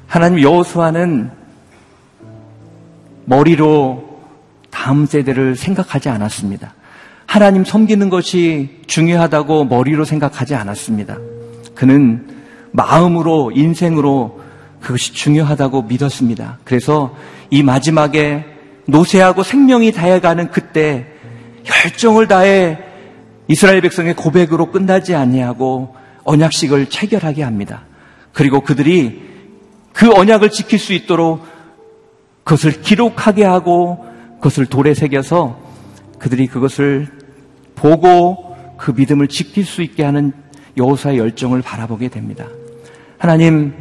하나님 0.07 0.41
여호수아는 0.41 1.29
머리로 3.25 4.21
다음 4.69 5.05
세대를 5.05 5.57
생각하지 5.57 6.07
않았습니다. 6.07 6.73
하나님 7.25 7.65
섬기는 7.65 8.09
것이 8.09 8.79
중요하다고 8.87 9.65
머리로 9.65 10.05
생각하지 10.05 10.55
않았습니다. 10.55 11.17
그는 11.75 12.25
마음으로, 12.71 13.51
인생으로 13.53 14.39
그것이 14.79 15.11
중요하다고 15.11 15.81
믿었습니다. 15.81 16.59
그래서 16.63 17.13
이 17.49 17.61
마지막에 17.61 18.45
노쇠하고 18.85 19.43
생명이 19.43 19.91
다해가는 19.91 20.49
그때 20.49 21.12
열정을 21.67 22.27
다해 22.27 22.77
이스라엘 23.47 23.81
백성의 23.81 24.15
고백으로 24.15 24.71
끝나지 24.71 25.15
아니하고 25.15 25.95
언약식을 26.23 26.87
체결하게 26.87 27.43
합니다. 27.43 27.83
그리고 28.31 28.61
그들이 28.61 29.21
그 29.93 30.11
언약을 30.11 30.49
지킬 30.49 30.79
수 30.79 30.93
있도록 30.93 31.45
그것을 32.43 32.81
기록하게 32.81 33.43
하고 33.43 34.05
그것을 34.35 34.65
돌에 34.65 34.93
새겨서 34.93 35.59
그들이 36.19 36.47
그것을 36.47 37.07
보고 37.75 38.55
그 38.77 38.91
믿음을 38.91 39.27
지킬 39.27 39.65
수 39.65 39.81
있게 39.81 40.03
하는 40.03 40.33
여호사의 40.77 41.17
열정을 41.17 41.61
바라보게 41.61 42.09
됩니다. 42.09 42.45
하나님, 43.17 43.73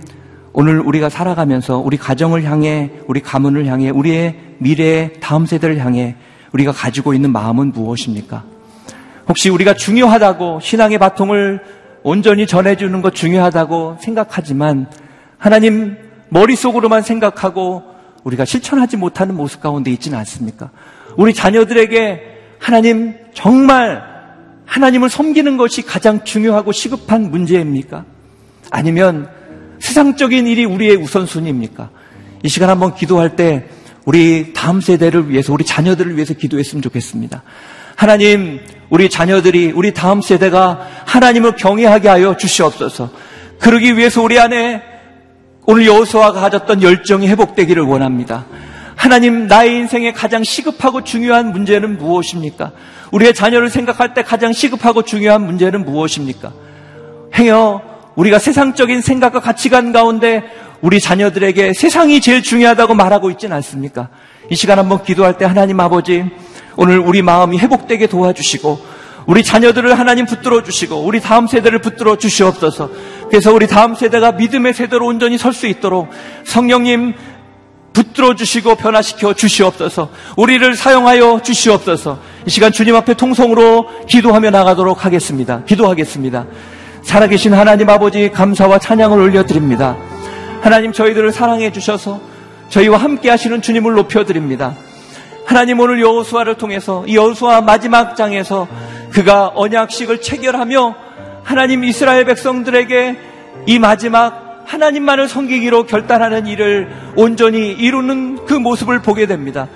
오늘 0.53 0.80
우리가 0.80 1.09
살아가면서 1.09 1.78
우리 1.78 1.97
가정을 1.97 2.45
향해, 2.45 2.91
우리 3.07 3.20
가문을 3.20 3.66
향해, 3.66 3.91
우리의 3.91 4.37
미래의 4.59 5.14
다음 5.20 5.47
세대를 5.47 5.78
향해 5.78 6.16
우리가 6.53 6.73
가지고 6.73 7.15
있는 7.15 7.33
마음은 7.33 7.73
무엇입니까? 7.73 8.45
혹시 9.29 9.49
우리가 9.49 9.75
중요하다고 9.75 10.61
신앙의 10.61 10.99
바통을 10.99 11.61
온전히 12.03 12.47
전해주는 12.47 13.01
것 13.03 13.15
중요하다고 13.15 13.99
생각하지만 14.01 14.89
하나님 15.39 15.97
머릿속으로만 16.29 17.03
생각하고 17.03 17.83
우리가 18.25 18.45
실천하지 18.45 18.97
못하는 18.97 19.37
모습 19.37 19.61
가운데 19.61 19.91
있지는 19.91 20.19
않습니까? 20.19 20.71
우리 21.17 21.35
자녀들에게 21.35 22.57
하나님 22.59 23.15
정말 23.35 24.03
하나님을 24.65 25.11
섬기는 25.11 25.57
것이 25.57 25.83
가장 25.83 26.25
중요하고 26.25 26.73
시급한 26.73 27.31
문제입니까? 27.31 28.05
아니면 28.71 29.29
세상적인 29.81 30.47
일이 30.47 30.65
우리의 30.65 30.97
우선순위입니까? 30.97 31.91
이 32.45 32.49
시간 32.49 32.71
한번 32.71 32.95
기도할 32.95 33.37
때 33.37 33.69
우리 34.05 34.53
다음 34.53 34.81
세대를 34.81 35.31
위해서 35.31 35.53
우리 35.53 35.65
자녀들을 35.65 36.17
위해서 36.17 36.35
기도했으면 36.35 36.83
좋겠습니다. 36.83 37.43
하나님, 37.95 38.61
우리 38.91 39.09
자녀들이 39.09 39.73
우리 39.75 39.95
다음 39.95 40.21
세대가 40.21 40.89
하나님을 41.07 41.57
경외하게 41.57 42.09
하여 42.09 42.37
주시옵소서. 42.37 43.11
그러기 43.61 43.97
위해서 43.97 44.23
우리 44.23 44.39
안에 44.41 44.83
오늘 45.67 45.87
여호수아가 45.87 46.41
가졌던 46.41 46.83
열정이 46.83 47.29
회복되기를 47.29 47.83
원합니다. 47.83 48.47
하나님, 48.97 49.47
나의 49.47 49.77
인생에 49.77 50.13
가장 50.13 50.43
시급하고 50.43 51.05
중요한 51.05 51.53
문제는 51.53 51.99
무엇입니까? 51.99 52.73
우리의 53.13 53.35
자녀를 53.35 53.71
생각할 53.71 54.15
때 54.15 54.23
가장 54.23 54.53
시급하고 54.53 55.03
중요한 55.03 55.47
문제는 55.47 55.85
무엇입니까? 55.85 56.53
행여 57.35 57.83
우리가 58.17 58.39
세상적인 58.39 59.01
생각과 59.01 59.41
가치관 59.41 59.93
가운데 59.93 60.43
우리 60.83 61.01
자녀들에게 61.01 61.72
세상이 61.72 62.20
제일 62.20 62.43
중요하다고 62.43 62.95
말하고 62.95 63.30
있지는 63.30 63.57
않습니까? 63.57 64.09
이 64.51 64.57
시간 64.57 64.78
한번 64.78 65.03
기도할 65.03 65.39
때 65.39 65.45
하나님 65.45 65.80
아버지, 65.80 66.24
오늘 66.76 66.99
우리 66.99 67.22
마음이 67.22 67.57
회복되게 67.59 68.09
도와주시고, 68.09 68.78
우리 69.26 69.45
자녀들을 69.45 69.97
하나님 69.97 70.26
붙들어 70.26 70.64
주시고, 70.64 70.97
우리 70.97 71.20
다음 71.20 71.47
세대를 71.47 71.80
붙들어 71.80 72.16
주시옵소서. 72.16 72.91
그래서 73.30 73.53
우리 73.53 73.68
다음 73.68 73.95
세대가 73.95 74.33
믿음의 74.33 74.74
세대로 74.74 75.07
온전히 75.07 75.39
설 75.39 75.53
수 75.53 75.68
있도록 75.68 76.11
성령님 76.45 77.14
붙들어 77.93 78.35
주시고 78.35 78.74
변화시켜 78.74 79.35
주시옵소서. 79.35 80.09
우리를 80.37 80.74
사용하여 80.74 81.41
주시옵소서. 81.43 82.18
이 82.47 82.51
시간 82.51 82.72
주님 82.72 82.97
앞에 82.97 83.14
통성으로 83.14 83.87
기도하며 84.09 84.51
나가도록 84.51 85.05
하겠습니다. 85.05 85.62
기도하겠습니다. 85.64 86.47
살아계신 87.05 87.53
하나님 87.55 87.89
아버지 87.91 88.30
감사와 88.30 88.78
찬양을 88.78 89.20
올려드립니다. 89.20 89.97
하나님 90.63 90.93
저희들을 90.93 91.33
사랑해 91.33 91.73
주셔서 91.73 92.21
저희와 92.69 92.97
함께 92.97 93.29
하시는 93.29 93.61
주님을 93.61 93.95
높여드립니다. 93.95 94.77
하나님 95.45 95.81
오늘 95.81 96.01
여호수아를 96.01 96.55
통해서 96.55 97.05
이 97.09 97.17
여호수아 97.17 97.63
마지막 97.63 98.15
장에서 98.15 98.69
그가 99.11 99.51
언약식을 99.57 100.21
체결하며 100.21 100.95
하나님 101.43 101.83
이스라엘 101.83 102.25
백성들에게 102.25 103.19
이 103.67 103.79
마지막 103.81 104.63
하나님만을 104.65 105.29
섬기기로 105.29 105.87
결단하는 105.87 106.47
일을 106.47 106.89
온전히 107.17 107.73
이루는 107.73 108.47
그 108.47 108.55
모습을 108.55 109.03
보게 109.03 109.27
됩니다. 109.27 109.67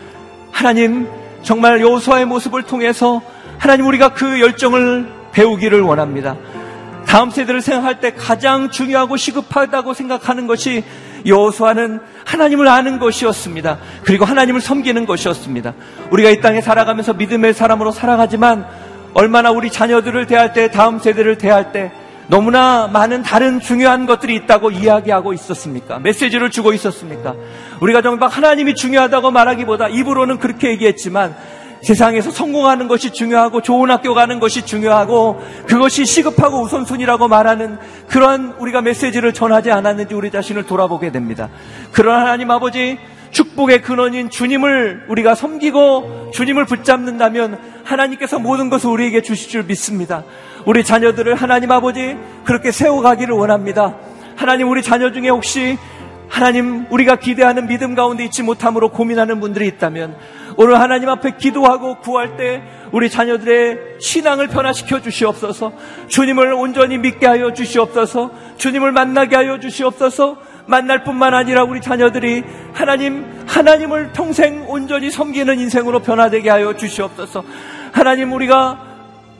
하나님 0.53 1.09
정말 1.43 1.80
여호수아의 1.80 2.26
모습을 2.26 2.62
통해서 2.62 3.20
하나님 3.59 3.87
우리가 3.87 4.11
그 4.14 4.41
열정을 4.41 5.09
배우기를 5.32 5.80
원합니다. 5.80 6.37
다음 7.16 7.30
세대를 7.30 7.62
생각할 7.62 7.98
때 7.98 8.12
가장 8.12 8.68
중요하고 8.68 9.16
시급하다고 9.16 9.94
생각하는 9.94 10.46
것이 10.46 10.84
여호수아는 11.24 11.98
하나님을 12.26 12.68
아는 12.68 12.98
것이었습니다. 12.98 13.78
그리고 14.04 14.26
하나님을 14.26 14.60
섬기는 14.60 15.06
것이었습니다. 15.06 15.72
우리가 16.10 16.28
이 16.28 16.42
땅에 16.42 16.60
살아가면서 16.60 17.14
믿음의 17.14 17.54
사람으로 17.54 17.90
살아가지만 17.90 18.66
얼마나 19.14 19.50
우리 19.50 19.70
자녀들을 19.70 20.26
대할 20.26 20.52
때 20.52 20.70
다음 20.70 20.98
세대를 20.98 21.38
대할 21.38 21.72
때 21.72 21.90
너무나 22.26 22.86
많은 22.86 23.22
다른 23.22 23.60
중요한 23.60 24.04
것들이 24.04 24.34
있다고 24.34 24.70
이야기하고 24.70 25.32
있었습니까? 25.32 25.98
메시지를 26.00 26.50
주고 26.50 26.74
있었습니까? 26.74 27.34
우리가 27.80 28.02
정말 28.02 28.28
하나님이 28.28 28.74
중요하다고 28.74 29.30
말하기보다 29.30 29.88
입으로는 29.88 30.38
그렇게 30.38 30.68
얘기했지만 30.68 31.34
세상에서 31.87 32.32
성공하는 32.32 32.89
것이 32.89 33.12
중요하고 33.12 33.62
좋은 33.62 33.93
학교 33.93 34.12
가는 34.12 34.41
것이 34.41 34.66
중요하고 34.66 35.41
그것이 35.68 36.05
시급하고 36.05 36.62
우선순위라고 36.62 37.28
말하는 37.28 37.78
그러한 38.09 38.57
우리가 38.59 38.82
메시지를 38.82 39.32
전하지 39.32 39.70
않았는지 39.70 40.12
우리 40.12 40.32
자신을 40.32 40.64
돌아보게 40.64 41.12
됩니다. 41.12 41.49
그러나 41.93 42.22
하나님 42.22 42.51
아버지 42.51 42.99
축복의 43.30 43.82
근원인 43.82 44.30
주님을 44.30 45.05
우리가 45.09 45.37
섬기고 45.37 46.32
주님을 46.34 46.64
붙잡는다면 46.64 47.57
하나님께서 47.84 48.41
모든 48.41 48.68
것을 48.68 48.91
우리에게 48.91 49.22
주실 49.22 49.49
줄 49.49 49.62
믿습니다. 49.62 50.24
우리 50.64 50.82
자녀들을 50.82 51.37
하나님 51.37 51.70
아버지 51.70 52.16
그렇게 52.45 52.72
세워가기를 52.72 53.32
원합니다. 53.32 53.95
하나님 54.34 54.68
우리 54.68 54.82
자녀 54.82 55.12
중에 55.12 55.28
혹시 55.28 55.78
하나님 56.28 56.87
우리가 56.91 57.14
기대하는 57.14 57.68
믿음 57.68 57.95
가운데 57.95 58.24
있지 58.24 58.43
못함으로 58.43 58.89
고민하는 58.89 59.39
분들이 59.39 59.68
있다면 59.68 60.16
오늘 60.57 60.80
하나님 60.80 61.09
앞에 61.09 61.36
기도하고 61.36 62.00
구할 62.00 62.36
때 62.36 62.62
우리 62.92 63.11
자녀들의 63.11 63.98
신앙을 64.00 64.48
변화시켜 64.48 65.00
주시옵소서 65.00 65.72
주님을 66.09 66.52
온전히 66.54 66.98
믿게 66.98 67.26
하여 67.26 67.52
주시옵소서 67.52 68.30
주님을 68.57 68.92
만나게 68.92 69.36
하여 69.36 69.61
주시옵소서 69.61 70.38
만날 70.66 71.04
뿐만 71.04 71.32
아니라 71.32 71.64
우리 71.64 71.80
자녀들이 71.80 72.44
하나님, 72.72 73.24
하나님을 73.46 74.12
평생 74.12 74.66
온전히 74.68 75.11
섬기는 75.11 75.59
인생으로 75.59 76.00
변화되게 76.00 76.50
하여 76.50 76.76
주시옵소서. 76.76 77.44
하나님, 77.92 78.32
우리가 78.32 78.84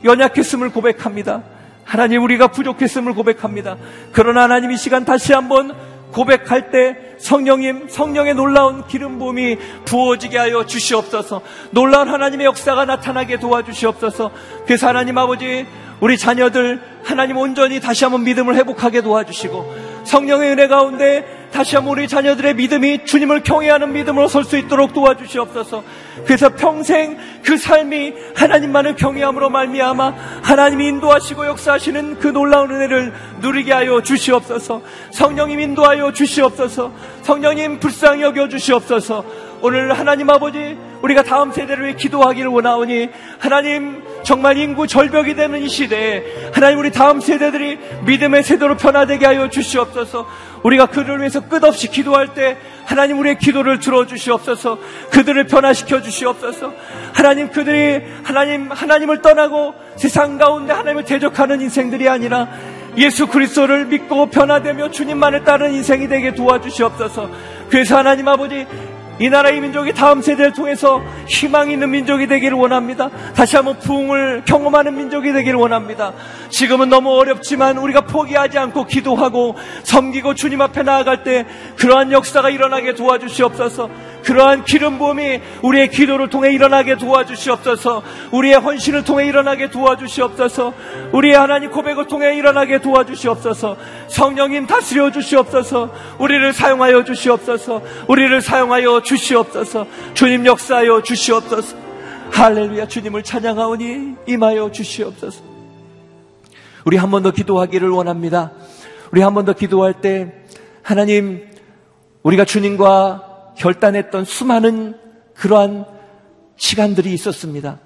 연약했음을 0.03 0.69
고백합니다. 0.69 1.43
하나님, 1.83 2.23
우리가 2.23 2.47
부족했음을 2.47 3.13
고백합니다. 3.13 3.77
그러나 4.11 4.43
하나님 4.43 4.71
이 4.71 4.77
시간 4.77 5.05
다시 5.05 5.33
한번 5.33 5.73
고백할 6.17 6.71
때 6.71 6.97
성령님, 7.19 7.89
성령의 7.89 8.33
놀라운 8.33 8.87
기름 8.87 9.19
부음이 9.19 9.57
부어지게 9.85 10.35
하여 10.35 10.65
주시옵소서. 10.65 11.41
놀라운 11.69 12.09
하나님의 12.09 12.47
역사가 12.47 12.85
나타나게 12.85 13.37
도와주시옵소서. 13.37 14.31
그래서 14.65 14.87
하나님 14.87 15.15
아버지, 15.19 15.67
우리 15.99 16.17
자녀들 16.17 16.81
하나님 17.03 17.37
온전히 17.37 17.79
다시 17.79 18.03
한번 18.03 18.23
믿음을 18.23 18.55
회복하게 18.55 19.01
도와주시고 19.01 19.75
성령의 20.05 20.51
은혜 20.51 20.67
가운데 20.67 21.36
다시 21.51 21.75
한번 21.75 21.97
우리 21.97 22.07
자녀들의 22.07 22.53
믿음이 22.55 23.05
주님을 23.05 23.43
경외하는 23.43 23.93
믿음으로 23.93 24.27
설 24.27 24.43
수 24.43 24.57
있도록 24.57 24.93
도와주시옵소서. 24.93 25.83
그래서 26.25 26.49
평생 26.49 27.17
그 27.43 27.57
삶이 27.57 28.13
하나님만을 28.35 28.95
경외함으로 28.95 29.49
말미암아 29.49 30.13
하나님이 30.43 30.87
인도하시고 30.87 31.45
역사하시는 31.45 32.19
그 32.19 32.27
놀라운 32.27 32.71
은혜를 32.71 33.13
누리게 33.41 33.73
하여 33.73 34.01
주시옵소서. 34.01 34.81
성령님 35.11 35.59
인도하여 35.59 36.13
주시옵소서. 36.13 36.91
성령님 37.23 37.79
불쌍히 37.79 38.21
여겨 38.21 38.47
주시옵소서. 38.49 39.25
오늘 39.61 39.97
하나님 39.97 40.29
아버지 40.29 40.77
우리가 41.01 41.23
다음 41.23 41.51
세대를 41.51 41.85
위해 41.85 41.95
기도하기를 41.95 42.49
원하오니 42.49 43.09
하나님 43.39 44.03
정말 44.23 44.57
인구 44.57 44.87
절벽이 44.87 45.35
되는 45.35 45.61
이 45.61 45.67
시대에 45.67 46.23
하나님 46.53 46.79
우리 46.79 46.91
다음 46.91 47.19
세대들이 47.19 47.79
믿음의 48.05 48.43
세대로 48.43 48.77
변화되게 48.77 49.25
하여 49.25 49.49
주시옵소서. 49.49 50.27
우리가 50.63 50.87
그들을 50.87 51.19
위해서 51.19 51.47
끝없이 51.47 51.89
기도할 51.89 52.33
때 52.33 52.57
하나님 52.85 53.19
우리의 53.19 53.37
기도를 53.39 53.79
들어주시옵소서. 53.79 54.79
그들을 55.11 55.45
변화시켜 55.45 56.01
주시옵소서. 56.01 56.73
하나님 57.13 57.49
그들이 57.49 58.01
하나님 58.23 58.71
하나님을 58.71 59.21
떠나고 59.21 59.73
세상 59.95 60.37
가운데 60.37 60.73
하나님을 60.73 61.05
대적하는 61.05 61.61
인생들이 61.61 62.09
아니라 62.09 62.47
예수 62.97 63.27
그리스도를 63.27 63.85
믿고 63.85 64.27
변화되며 64.27 64.89
주님만을 64.91 65.43
따르는 65.43 65.73
인생이 65.75 66.07
되게 66.07 66.33
도와주시옵소서. 66.33 67.29
그래서 67.69 67.97
하나님 67.97 68.27
아버지 68.27 68.65
이 69.19 69.29
나라의 69.29 69.59
민족이 69.61 69.93
다음 69.93 70.21
세대를 70.21 70.53
통해서 70.53 71.01
희망 71.27 71.71
있는 71.71 71.89
민족이 71.89 72.27
되기를 72.27 72.57
원합니다. 72.57 73.09
다시 73.35 73.55
한번 73.55 73.79
부흥을 73.79 74.43
경험하는 74.45 74.95
민족이 74.95 75.33
되기를 75.33 75.57
원합니다. 75.59 76.13
지금은 76.49 76.89
너무 76.89 77.11
어렵지만 77.11 77.77
우리가 77.77 78.01
포기하지 78.01 78.57
않고 78.57 78.85
기도하고 78.85 79.55
섬기고 79.83 80.35
주님 80.35 80.61
앞에 80.61 80.83
나아갈 80.83 81.23
때 81.23 81.45
그러한 81.77 82.11
역사가 82.11 82.49
일어나게 82.49 82.93
도와주시옵소서. 82.93 83.89
그러한 84.23 84.65
기름 84.65 84.97
부음이 84.97 85.39
우리의 85.61 85.89
기도를 85.89 86.29
통해 86.29 86.51
일어나게 86.51 86.97
도와주시옵소서. 86.97 88.03
우리의 88.31 88.55
헌신을 88.55 89.05
통해 89.05 89.25
일어나게 89.25 89.69
도와주시옵소서. 89.69 90.73
우리의 91.13 91.35
하나님 91.37 91.71
고백을 91.71 92.07
통해 92.07 92.35
일어나게 92.35 92.79
도와주시옵소서. 92.79 93.77
성령님 94.07 94.67
다스려 94.67 95.11
주시옵소서. 95.11 95.93
우리를 96.17 96.51
사용하여 96.51 97.05
주시옵소서. 97.05 97.81
우리를 98.07 98.41
사용하여 98.41 99.01
주시옵소서. 99.07 99.87
주님 100.13 100.45
역사하여 100.45 101.01
주시옵소서. 101.01 101.77
할렐루야 102.31 102.87
주님을 102.87 103.23
찬양하오니 103.23 104.15
임하여 104.27 104.71
주시옵소서. 104.71 105.41
우리 106.85 106.97
한 106.97 107.09
번 107.11 107.23
더 107.23 107.31
기도하기를 107.31 107.89
원합니다. 107.89 108.51
우리 109.11 109.21
한 109.21 109.33
번 109.33 109.45
더 109.45 109.53
기도할 109.53 110.01
때 110.01 110.33
하나님 110.83 111.47
우리가 112.23 112.43
주님과 112.45 113.53
결단했던 113.57 114.25
수많은 114.25 114.95
그러한 115.35 115.85
시간들이 116.57 117.13
있었습니다. 117.13 117.79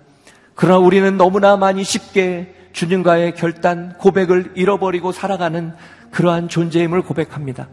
그러나 0.55 0.79
우리는 0.79 1.17
너무나 1.17 1.55
많이 1.57 1.83
쉽게 1.83 2.55
주님과의 2.73 3.35
결단, 3.35 3.95
고백을 3.97 4.53
잃어버리고 4.55 5.11
살아가는 5.11 5.73
그러한 6.11 6.47
존재임을 6.49 7.01
고백합니다. 7.03 7.67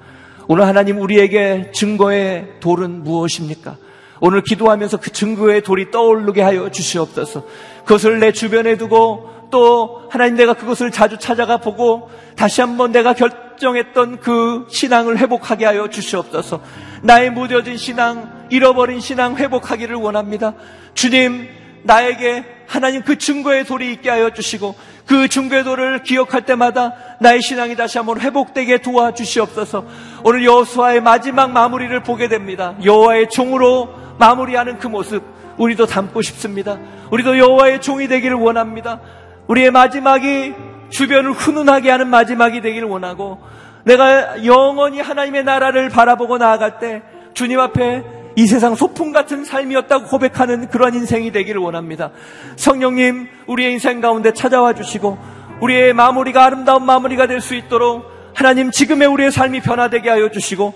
오늘 0.50 0.66
하나님 0.66 0.98
우리에게 0.98 1.72
증거의 1.74 2.54
돌은 2.60 3.04
무엇입니까? 3.04 3.76
오늘 4.20 4.42
기도하면서 4.42 4.96
그 4.96 5.12
증거의 5.12 5.60
돌이 5.60 5.90
떠오르게 5.90 6.40
하여 6.40 6.70
주시옵소서. 6.70 7.44
그것을 7.84 8.18
내 8.18 8.32
주변에 8.32 8.78
두고 8.78 9.28
또 9.50 10.08
하나님 10.08 10.36
내가 10.36 10.54
그것을 10.54 10.90
자주 10.90 11.18
찾아가 11.18 11.58
보고 11.58 12.08
다시 12.34 12.62
한번 12.62 12.92
내가 12.92 13.12
결정했던 13.12 14.20
그 14.20 14.66
신앙을 14.70 15.18
회복하게 15.18 15.66
하여 15.66 15.90
주시옵소서. 15.90 16.62
나의 17.02 17.30
무뎌진 17.30 17.76
신앙, 17.76 18.46
잃어버린 18.48 19.00
신앙 19.00 19.36
회복하기를 19.36 19.96
원합니다. 19.96 20.54
주님, 20.94 21.46
나에게 21.82 22.57
하나님 22.68 23.02
그 23.02 23.16
증거의 23.16 23.64
돌이 23.64 23.90
있게 23.92 24.10
하여 24.10 24.30
주시고 24.30 24.76
그 25.06 25.26
증거의 25.26 25.64
돌을 25.64 26.02
기억할 26.02 26.42
때마다 26.42 26.94
나의 27.18 27.40
신앙이 27.40 27.74
다시 27.76 27.96
한번 27.96 28.20
회복되게 28.20 28.78
도와주시옵소서. 28.78 29.86
오늘 30.22 30.44
여호수아의 30.44 31.00
마지막 31.00 31.50
마무리를 31.50 31.98
보게 32.02 32.28
됩니다. 32.28 32.74
여호와의 32.84 33.30
종으로 33.30 33.88
마무리하는 34.18 34.78
그 34.78 34.86
모습 34.86 35.24
우리도 35.56 35.86
담고 35.86 36.20
싶습니다. 36.20 36.78
우리도 37.10 37.38
여호와의 37.38 37.80
종이 37.80 38.06
되기를 38.06 38.36
원합니다. 38.36 39.00
우리의 39.46 39.70
마지막이 39.70 40.54
주변을 40.90 41.32
훈훈하게 41.32 41.90
하는 41.90 42.08
마지막이 42.08 42.60
되기를 42.60 42.86
원하고 42.86 43.42
내가 43.84 44.44
영원히 44.44 45.00
하나님의 45.00 45.44
나라를 45.44 45.88
바라보고 45.88 46.36
나아갈 46.36 46.78
때 46.78 47.02
주님 47.32 47.58
앞에 47.60 48.17
이 48.38 48.46
세상 48.46 48.76
소풍 48.76 49.10
같은 49.10 49.44
삶이었다고 49.44 50.06
고백하는 50.06 50.68
그런 50.68 50.94
인생이 50.94 51.32
되기를 51.32 51.60
원합니다. 51.60 52.12
성령님, 52.54 53.26
우리의 53.48 53.72
인생 53.72 54.00
가운데 54.00 54.32
찾아와 54.32 54.74
주시고 54.74 55.18
우리의 55.60 55.92
마무리가 55.92 56.44
아름다운 56.44 56.86
마무리가 56.86 57.26
될 57.26 57.40
수 57.40 57.56
있도록 57.56 58.04
하나님 58.34 58.70
지금의 58.70 59.08
우리의 59.08 59.32
삶이 59.32 59.60
변화되게 59.60 60.08
하여 60.08 60.30
주시고 60.30 60.72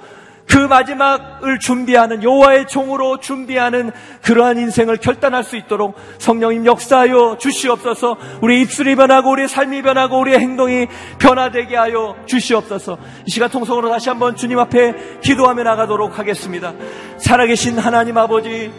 그 0.53 0.59
마지막을 0.59 1.59
준비하는 1.61 2.23
여호와의 2.23 2.67
종으로 2.69 3.19
준비하는 3.21 3.91
그러한 4.21 4.59
인생을 4.59 4.99
결단할 4.99 5.45
수 5.45 5.57
있도록 5.57 5.97
성령님 6.19 6.67
역사하여 6.67 7.39
주시옵소서. 7.41 8.19
우리 8.43 8.61
입술이 8.61 8.95
변하고 8.97 9.31
우리의 9.31 9.49
삶이 9.49 9.81
변하고 9.81 10.21
우리의 10.21 10.41
행동이 10.41 10.89
변화되게 11.19 11.75
하여 11.75 12.15
주시옵소서. 12.27 12.99
이 13.25 13.31
시간 13.31 13.49
통성으로 13.49 13.89
다시 13.89 14.11
한번 14.11 14.37
주님 14.37 14.59
앞에 14.59 15.21
기도하며 15.23 15.63
나가도록 15.63 16.19
하겠습니다. 16.19 16.75
살아계신 17.17 17.79
하나님 17.79 18.19
아버지, 18.19 18.71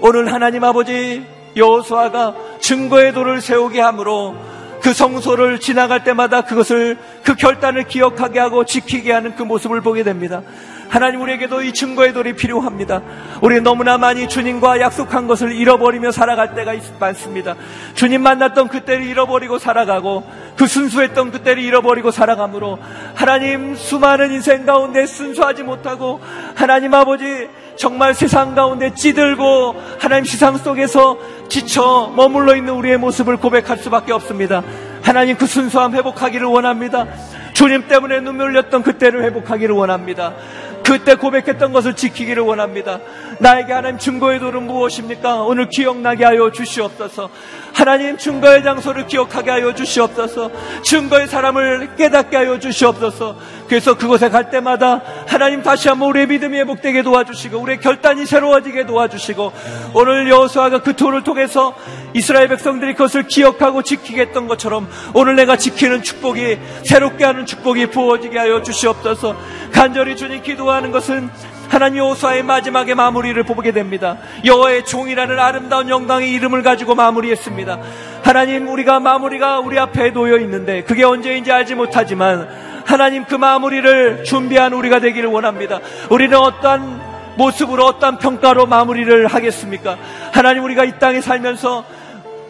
오늘 0.00 0.32
하나님 0.32 0.64
아버지 0.64 1.24
여호수아가 1.54 2.34
증거의 2.58 3.12
돌을 3.12 3.40
세우게 3.40 3.80
함으로 3.80 4.34
그 4.82 4.92
성소를 4.92 5.60
지나갈 5.60 6.02
때마다 6.02 6.40
그것을 6.40 6.98
그 7.22 7.36
결단을 7.36 7.84
기억하게 7.84 8.40
하고 8.40 8.64
지키게 8.64 9.12
하는 9.12 9.36
그 9.36 9.44
모습을 9.44 9.80
보게 9.82 10.02
됩니다. 10.02 10.42
하나님 10.92 11.22
우리에게도 11.22 11.62
이 11.62 11.72
증거의 11.72 12.12
돌이 12.12 12.34
필요합니다. 12.34 13.00
우리 13.40 13.62
너무나 13.62 13.96
많이 13.96 14.28
주님과 14.28 14.78
약속한 14.78 15.26
것을 15.26 15.52
잃어버리며 15.52 16.12
살아갈 16.12 16.54
때가 16.54 16.74
많습니다. 17.00 17.56
주님 17.94 18.20
만났던 18.20 18.68
그때를 18.68 19.06
잃어버리고 19.06 19.58
살아가고 19.58 20.22
그 20.54 20.66
순수했던 20.66 21.30
그때를 21.30 21.62
잃어버리고 21.62 22.10
살아가므로 22.10 22.78
하나님 23.14 23.74
수많은 23.74 24.32
인생 24.32 24.66
가운데 24.66 25.06
순수하지 25.06 25.62
못하고 25.62 26.20
하나님 26.54 26.92
아버지 26.92 27.48
정말 27.76 28.12
세상 28.12 28.54
가운데 28.54 28.92
찌들고 28.94 29.74
하나님 29.98 30.26
시상 30.26 30.58
속에서 30.58 31.16
지쳐 31.48 32.12
머물러 32.14 32.54
있는 32.54 32.74
우리의 32.74 32.98
모습을 32.98 33.38
고백할 33.38 33.78
수밖에 33.78 34.12
없습니다. 34.12 34.62
하나님 35.00 35.38
그 35.38 35.46
순수함 35.46 35.94
회복하기를 35.94 36.46
원합니다. 36.46 37.06
주님 37.54 37.88
때문에 37.88 38.20
눈물 38.20 38.50
흘렸던 38.50 38.82
그때를 38.82 39.24
회복하기를 39.24 39.74
원합니다. 39.74 40.34
그때 40.84 41.14
고백했던 41.14 41.72
것을 41.72 41.94
지키기를 41.94 42.42
원합니다. 42.42 43.00
나에게 43.42 43.72
하나님 43.72 43.98
증거의 43.98 44.38
돌은 44.38 44.68
무엇입니까? 44.68 45.42
오늘 45.42 45.68
기억나게 45.68 46.24
하여 46.24 46.52
주시옵소서. 46.52 47.28
하나님 47.72 48.16
증거의 48.16 48.62
장소를 48.62 49.08
기억하게 49.08 49.50
하여 49.50 49.74
주시옵소서. 49.74 50.50
증거의 50.84 51.26
사람을 51.26 51.96
깨닫게 51.96 52.36
하여 52.36 52.60
주시옵소서. 52.60 53.36
그래서 53.66 53.96
그곳에 53.98 54.28
갈 54.28 54.48
때마다 54.48 55.02
하나님 55.26 55.60
다시 55.62 55.88
한번 55.88 56.10
우리의 56.10 56.28
믿음이 56.28 56.56
회복되게 56.58 57.02
도와주시고 57.02 57.58
우리의 57.58 57.80
결단이 57.80 58.26
새로워지게 58.26 58.86
도와주시고 58.86 59.52
오늘 59.94 60.30
여호수아가 60.30 60.82
그 60.82 60.94
돌을 60.94 61.24
통해서 61.24 61.74
이스라엘 62.14 62.46
백성들이 62.46 62.92
그것을 62.92 63.26
기억하고 63.26 63.82
지키겠던 63.82 64.46
것처럼 64.46 64.88
오늘 65.14 65.34
내가 65.34 65.56
지키는 65.56 66.04
축복이 66.04 66.58
새롭게 66.84 67.24
하는 67.24 67.44
축복이 67.44 67.86
부어지게 67.86 68.38
하여 68.38 68.62
주시옵소서. 68.62 69.36
간절히 69.72 70.14
주님 70.16 70.42
기도하는 70.42 70.92
것은 70.92 71.28
하나님 71.72 72.00
여호수아의 72.00 72.42
마지막에 72.42 72.92
마무리를 72.92 73.42
보게 73.44 73.72
됩니다. 73.72 74.18
여호와의 74.44 74.84
종이라는 74.84 75.38
아름다운 75.38 75.88
영광의 75.88 76.30
이름을 76.32 76.62
가지고 76.62 76.94
마무리했습니다. 76.94 77.78
하나님 78.22 78.68
우리가 78.68 79.00
마무리가 79.00 79.58
우리 79.60 79.78
앞에 79.78 80.10
놓여 80.10 80.36
있는데 80.40 80.82
그게 80.82 81.02
언제인지 81.02 81.50
알지 81.50 81.74
못하지만 81.74 82.46
하나님 82.84 83.24
그 83.24 83.36
마무리를 83.36 84.22
준비한 84.24 84.74
우리가 84.74 85.00
되기를 85.00 85.30
원합니다. 85.30 85.80
우리는 86.10 86.36
어떠한 86.36 87.00
모습으로 87.38 87.86
어떠한 87.86 88.18
평가로 88.18 88.66
마무리를 88.66 89.26
하겠습니까? 89.26 89.96
하나님 90.30 90.64
우리가 90.64 90.84
이 90.84 90.98
땅에 90.98 91.22
살면서 91.22 91.86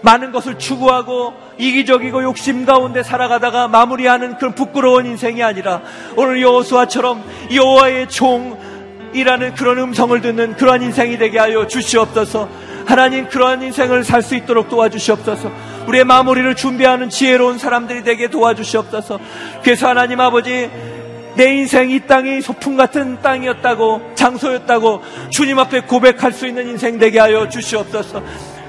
많은 0.03 0.33
것을 0.33 0.59
추구하고 0.59 1.33
이기적이고 1.59 2.25
욕심 2.25 2.65
가운데 2.67 3.05
살아가다가 3.05 3.69
마무리하는 3.69 4.37
그런 4.37 4.57
부끄러운 4.57 5.07
인생이 5.07 5.45
아니라 5.45 5.81
오늘 6.17 6.43
여호수아처럼 6.43 7.23
여호와의 7.55 8.09
종 8.09 8.72
이라는 9.13 9.55
그런 9.55 9.79
음성을 9.79 10.21
듣는 10.21 10.57
그러한 10.57 10.83
인생이 10.83 11.19
되게 11.19 11.39
하여 11.39 11.67
주시옵소서. 11.67 12.49
하나님 12.87 13.29
그러한 13.29 13.63
인생을 13.63 14.05
살 14.05 14.23
수 14.23 14.35
있도록 14.35 14.69
도와주시옵소서. 14.69 15.51
우리의 15.87 16.05
마무리를 16.05 16.55
준비하는 16.55 17.11
지혜로운 17.11 17.59
사람들이 17.59 18.03
되게 18.05 18.29
도와주시옵소서. 18.29 19.19
그래서 19.63 19.89
하나님 19.89 20.21
아버지 20.21 20.71
내 21.35 21.55
인생 21.55 21.91
이 21.91 22.01
땅이 22.01 22.43
소풍 22.43 22.77
같은 22.77 23.21
땅이었다고 23.23 24.13
장소였다고 24.15 25.03
주님 25.31 25.59
앞에 25.59 25.81
고백할 25.81 26.33
수 26.33 26.47
있는 26.47 26.69
인생 26.69 26.99
되게 26.99 27.19
하여 27.19 27.49
주시옵소서. 27.49 28.23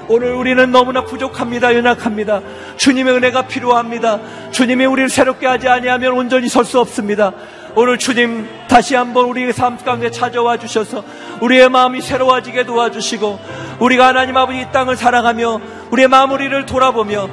오늘 0.08 0.34
우리는 0.34 0.70
너무나 0.70 1.02
부족합니다. 1.04 1.74
연약합니다. 1.74 2.42
주님의 2.76 3.14
은혜가 3.14 3.46
필요합니다. 3.46 4.20
주님이 4.50 4.84
우리를 4.86 5.08
새롭게 5.08 5.46
하지 5.46 5.68
아니하면 5.68 6.12
온전히 6.12 6.48
설 6.48 6.64
수 6.64 6.78
없습니다. 6.80 7.32
오늘 7.76 7.98
주님 7.98 8.48
다시 8.68 8.94
한번 8.94 9.24
우리의 9.26 9.52
삶 9.52 9.76
가운데 9.76 10.10
찾아와 10.10 10.56
주셔서 10.56 11.02
우리의 11.40 11.68
마음이 11.68 12.00
새로워지게 12.00 12.66
도와주시고 12.66 13.40
우리가 13.80 14.08
하나님 14.08 14.36
아버지 14.36 14.60
이 14.60 14.66
땅을 14.70 14.96
살아가며 14.96 15.60
우리의 15.90 16.06
마무리를 16.06 16.66
돌아보며 16.66 17.28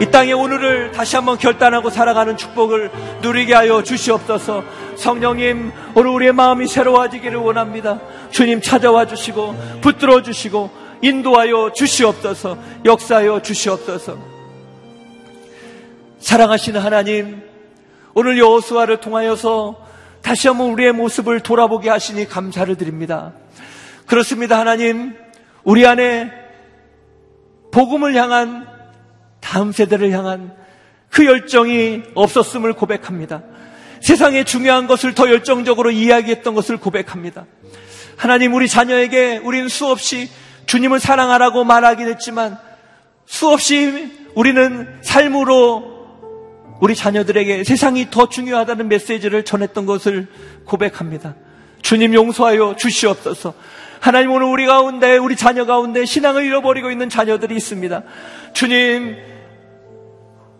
이 0.00 0.06
땅의 0.06 0.32
오늘을 0.32 0.92
다시 0.92 1.16
한번 1.16 1.36
결단하고 1.36 1.90
살아가는 1.90 2.36
축복을 2.36 2.90
누리게 3.20 3.54
하여 3.54 3.82
주시옵소서. 3.82 4.64
성령님 4.96 5.70
오늘 5.94 6.10
우리의 6.10 6.32
마음이 6.32 6.66
새로워지기를 6.66 7.36
원합니다. 7.36 8.00
주님 8.30 8.62
찾아와 8.62 9.06
주시고 9.06 9.54
붙들어 9.82 10.22
주시고 10.22 10.70
인도하여 11.02 11.72
주시옵소서. 11.74 12.56
역사하여 12.86 13.42
주시옵소서. 13.42 14.16
사랑하시는 16.18 16.80
하나님 16.80 17.53
오늘 18.16 18.38
여호수아를 18.38 18.98
통하여서 18.98 19.76
다시 20.22 20.46
한번 20.46 20.70
우리의 20.70 20.92
모습을 20.92 21.40
돌아보게 21.40 21.90
하시니 21.90 22.28
감사를 22.28 22.72
드립니다. 22.76 23.32
그렇습니다, 24.06 24.58
하나님. 24.58 25.16
우리 25.64 25.84
안에 25.84 26.30
복음을 27.72 28.14
향한 28.14 28.68
다음 29.40 29.72
세대를 29.72 30.12
향한 30.12 30.54
그 31.10 31.26
열정이 31.26 32.02
없었음을 32.14 32.74
고백합니다. 32.74 33.42
세상에 34.00 34.44
중요한 34.44 34.86
것을 34.86 35.14
더 35.14 35.28
열정적으로 35.28 35.90
이야기했던 35.90 36.54
것을 36.54 36.76
고백합니다. 36.76 37.46
하나님, 38.16 38.54
우리 38.54 38.68
자녀에게 38.68 39.38
우리는 39.38 39.68
수없이 39.68 40.30
주님을 40.66 41.00
사랑하라고 41.00 41.64
말하긴 41.64 42.06
했지만 42.06 42.58
수없이 43.26 44.12
우리는 44.36 45.00
삶으로 45.02 45.93
우리 46.80 46.94
자녀들에게 46.94 47.64
세상이 47.64 48.10
더 48.10 48.28
중요하다는 48.28 48.88
메시지를 48.88 49.44
전했던 49.44 49.86
것을 49.86 50.26
고백합니다. 50.64 51.34
주님 51.82 52.14
용서하여 52.14 52.76
주시옵소서. 52.76 53.54
하나님 54.00 54.32
오늘 54.32 54.46
우리 54.46 54.66
가운데 54.66 55.16
우리 55.16 55.36
자녀 55.36 55.66
가운데 55.66 56.04
신앙을 56.04 56.44
잃어버리고 56.44 56.90
있는 56.90 57.08
자녀들이 57.08 57.56
있습니다. 57.56 58.02
주님 58.52 59.16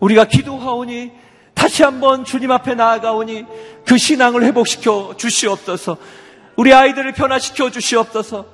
우리가 0.01 0.27
기도하오니 0.27 1.12
다시 1.55 1.83
한번 1.83 2.25
주님 2.25 2.51
앞에 2.51 2.75
나아가오니 2.75 3.45
그 3.87 3.97
신앙을 3.97 4.45
회복시켜 4.45 5.15
주시옵소서. 5.17 5.97
우리 6.57 6.73
아이들을 6.73 7.12
변화시켜 7.12 7.71
주시옵소서. 7.71 8.47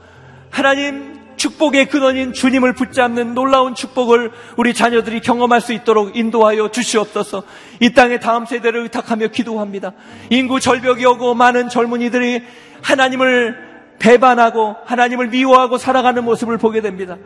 하나님 0.50 1.09
축복의 1.40 1.88
근원인 1.88 2.34
주님을 2.34 2.74
붙잡는 2.74 3.32
놀라운 3.32 3.74
축복을 3.74 4.30
우리 4.58 4.74
자녀들이 4.74 5.20
경험할 5.20 5.62
수 5.62 5.72
있도록 5.72 6.14
인도하여 6.14 6.70
주시옵소서. 6.70 7.44
이 7.80 7.94
땅의 7.94 8.20
다음 8.20 8.44
세대를 8.44 8.82
의탁하며 8.82 9.28
기도합니다. 9.28 9.92
인구 10.28 10.60
절벽이 10.60 11.02
오고 11.06 11.32
많은 11.32 11.70
젊은이들이 11.70 12.42
하나님을 12.82 13.56
배반하고 13.98 14.76
하나님을 14.84 15.28
미워하고 15.28 15.78
살아가는 15.78 16.22
모습을 16.22 16.58
보게 16.58 16.82
됩니다. 16.82 17.16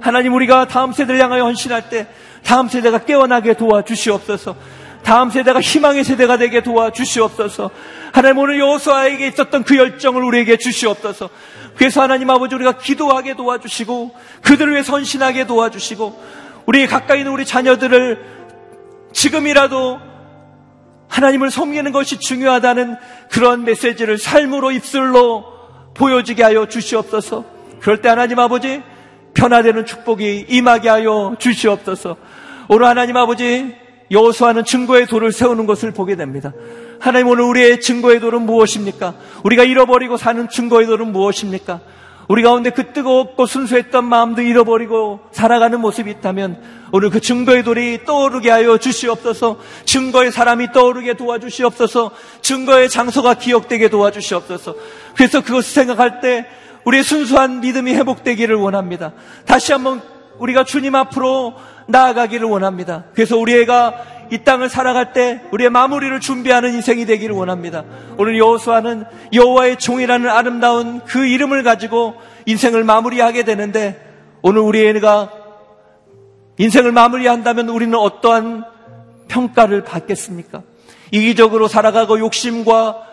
하나님 0.00 0.34
우리가 0.34 0.66
다음 0.66 0.92
세대를 0.92 1.18
향하여 1.22 1.44
헌신할 1.44 1.88
때 1.88 2.08
다음 2.44 2.68
세대가 2.68 2.98
깨어나게 2.98 3.54
도와주시옵소서. 3.54 4.54
다음 5.02 5.30
세대가 5.30 5.60
희망의 5.60 6.04
세대가 6.04 6.36
되게 6.36 6.62
도와주시옵소서. 6.62 7.70
하나님 8.12 8.38
오늘 8.38 8.60
여호수아에게 8.60 9.28
있었던 9.28 9.64
그 9.64 9.76
열정을 9.76 10.22
우리에게 10.22 10.58
주시옵소서. 10.58 11.30
그래서 11.76 12.02
하나님 12.02 12.30
아버지 12.30 12.54
우리가 12.54 12.78
기도하게 12.78 13.34
도와주시고 13.34 14.14
그들을 14.42 14.72
위해 14.72 14.82
선신하게 14.82 15.46
도와주시고 15.46 16.22
우리 16.66 16.86
가까이 16.86 17.20
있는 17.20 17.32
우리 17.32 17.44
자녀들을 17.44 18.42
지금이라도 19.12 20.00
하나님을 21.08 21.50
섬기는 21.50 21.92
것이 21.92 22.18
중요하다는 22.18 22.96
그런 23.30 23.64
메시지를 23.64 24.16
삶으로 24.18 24.70
입술로 24.70 25.44
보여지게 25.94 26.42
하여 26.42 26.66
주시옵소서. 26.66 27.44
그럴 27.80 28.00
때 28.00 28.08
하나님 28.08 28.38
아버지 28.38 28.82
변화되는 29.34 29.84
축복이 29.84 30.46
임하게 30.48 30.88
하여 30.88 31.36
주시옵소서. 31.38 32.16
오늘 32.68 32.86
하나님 32.86 33.16
아버지 33.16 33.81
여호수아는 34.12 34.64
증거의 34.64 35.06
돌을 35.06 35.32
세우는 35.32 35.66
것을 35.66 35.90
보게 35.90 36.14
됩니다. 36.14 36.52
하나님 37.00 37.28
오늘 37.28 37.44
우리의 37.44 37.80
증거의 37.80 38.20
돌은 38.20 38.42
무엇입니까? 38.42 39.14
우리가 39.42 39.64
잃어버리고 39.64 40.16
사는 40.16 40.48
증거의 40.48 40.86
돌은 40.86 41.10
무엇입니까? 41.10 41.80
우리 42.28 42.42
가운데 42.42 42.70
그 42.70 42.92
뜨겁고 42.92 43.46
순수했던 43.46 44.04
마음도 44.04 44.42
잃어버리고 44.42 45.20
살아가는 45.32 45.80
모습이 45.80 46.10
있다면 46.10 46.62
오늘 46.92 47.10
그 47.10 47.20
증거의 47.20 47.64
돌이 47.64 48.04
떠오르게 48.04 48.50
하여 48.50 48.78
주시옵소서 48.78 49.58
증거의 49.86 50.30
사람이 50.30 50.72
떠오르게 50.72 51.14
도와주시옵소서 51.14 52.12
증거의 52.42 52.88
장소가 52.88 53.34
기억되게 53.34 53.88
도와주시옵소서 53.88 54.74
그래서 55.16 55.40
그것을 55.42 55.72
생각할 55.72 56.20
때 56.20 56.46
우리의 56.84 57.04
순수한 57.04 57.60
믿음이 57.60 57.94
회복되기를 57.94 58.56
원합니다. 58.56 59.12
다시 59.46 59.72
한번 59.72 60.02
우리가 60.38 60.64
주님 60.64 60.94
앞으로 60.94 61.54
나아가기를 61.86 62.46
원합니다. 62.46 63.04
그래서 63.14 63.36
우리 63.36 63.54
애가 63.60 64.12
이 64.30 64.38
땅을 64.38 64.70
살아갈 64.70 65.12
때 65.12 65.42
우리의 65.50 65.68
마무리를 65.68 66.18
준비하는 66.20 66.72
인생이 66.72 67.04
되기를 67.04 67.34
원합니다. 67.34 67.84
오늘 68.16 68.38
여호수아는 68.38 69.04
여호와의 69.32 69.78
종이라는 69.78 70.28
아름다운 70.28 71.00
그 71.04 71.26
이름을 71.26 71.62
가지고 71.62 72.14
인생을 72.46 72.82
마무리하게 72.82 73.44
되는데 73.44 74.00
오늘 74.40 74.62
우리 74.62 74.86
애가 74.86 75.30
인생을 76.56 76.92
마무리한다면 76.92 77.68
우리는 77.68 77.96
어떠한 77.98 78.64
평가를 79.28 79.84
받겠습니까? 79.84 80.62
이기적으로 81.10 81.68
살아가고 81.68 82.18
욕심과 82.18 83.11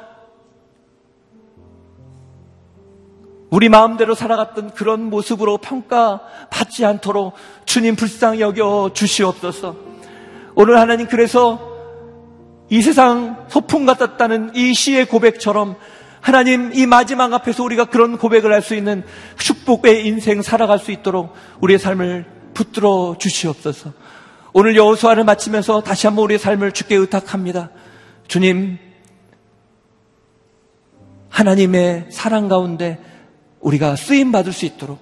우리 3.49 3.67
마음대로 3.67 4.13
살아갔던 4.13 4.71
그런 4.71 5.09
모습으로 5.09 5.57
평가받지 5.57 6.85
않도록 6.85 7.33
주님 7.65 7.95
불쌍히 7.95 8.41
여겨 8.41 8.91
주시옵소서. 8.93 9.75
오늘 10.55 10.79
하나님 10.79 11.07
그래서 11.07 11.67
이 12.69 12.81
세상 12.81 13.45
소풍 13.49 13.85
같았다는 13.85 14.51
이 14.55 14.73
시의 14.73 15.07
고백처럼 15.07 15.75
하나님 16.21 16.71
이 16.73 16.85
마지막 16.85 17.33
앞에서 17.33 17.63
우리가 17.63 17.85
그런 17.85 18.17
고백을 18.17 18.53
할 18.53 18.61
수 18.61 18.75
있는 18.75 19.03
축복의 19.37 20.05
인생 20.05 20.41
살아갈 20.41 20.77
수 20.77 20.91
있도록 20.91 21.33
우리의 21.61 21.79
삶을 21.79 22.25
붙들어 22.53 23.15
주시옵소서. 23.17 23.93
오늘 24.53 24.75
여호수아를 24.75 25.23
마치면서 25.23 25.81
다시 25.81 26.07
한번 26.07 26.25
우리의 26.25 26.39
삶을 26.39 26.73
주께 26.73 26.95
의탁합니다. 26.95 27.69
주님 28.27 28.77
하나님의 31.29 32.07
사랑 32.09 32.47
가운데 32.47 32.99
우리가 33.61 33.95
쓰임 33.95 34.31
받을 34.31 34.53
수 34.53 34.65
있도록 34.65 34.99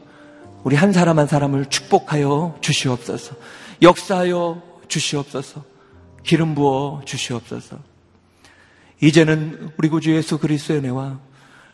우리 0.63 0.75
한 0.75 0.91
사람 0.91 1.19
한 1.19 1.27
사람을 1.27 1.67
축복하여 1.67 2.57
주시옵소서. 2.61 3.35
역사하여 3.81 4.61
주시옵소서. 4.87 5.63
기름 6.23 6.55
부어 6.55 7.01
주시옵소서. 7.05 7.77
이제는 9.01 9.71
우리 9.77 9.89
구주 9.89 10.15
예수 10.15 10.39
그리스도의 10.39 10.79
은혜와 10.79 11.19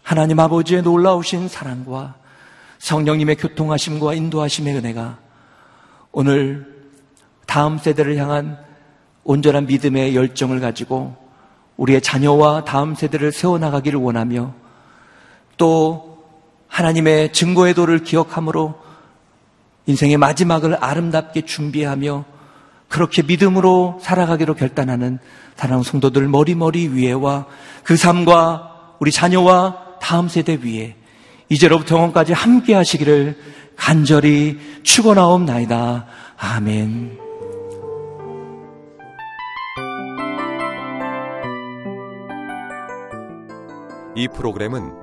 하나님 0.01 0.39
아버지의 0.39 0.83
놀라우신 0.83 1.47
사랑과 1.47 2.15
성령님의 2.79 3.37
교통하심과 3.37 4.13
인도하심의 4.13 4.75
은혜가 4.75 5.17
오늘 6.11 6.91
다음 7.47 7.77
세대를 7.77 8.17
향한 8.17 8.57
온전한 9.23 9.65
믿음의 9.65 10.15
열정을 10.15 10.59
가지고 10.59 11.15
우리의 11.77 12.01
자녀와 12.01 12.65
다음 12.65 12.93
세대를 12.93 13.31
세워나가기를 13.31 13.99
원하며 13.99 14.53
또 15.57 16.12
하나님의 16.73 17.31
증거의 17.33 17.75
도를 17.75 17.99
기억함으로 17.99 18.73
인생의 19.85 20.17
마지막을 20.17 20.83
아름답게 20.83 21.45
준비하며 21.45 22.25
그렇게 22.87 23.21
믿음으로 23.21 23.99
살아가기로 24.01 24.55
결단하는 24.55 25.19
사랑하는 25.55 25.83
성도들 25.83 26.27
머리머리 26.27 26.87
위에와 26.87 27.45
그 27.83 27.95
삶과 27.95 28.95
우리 28.99 29.11
자녀와 29.11 29.99
다음 30.01 30.27
세대 30.27 30.57
위에 30.63 30.95
이제로부터 31.47 31.95
영원까지 31.95 32.33
함께 32.33 32.73
하시기를 32.73 33.37
간절히 33.75 34.59
축원하옵나이다. 34.81 36.07
아멘. 36.37 37.19
이 44.15 44.27
프로그램은 44.27 45.02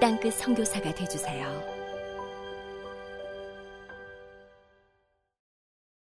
땅끝 0.00 0.32
성교사가 0.34 0.92
되주세요 0.94 1.79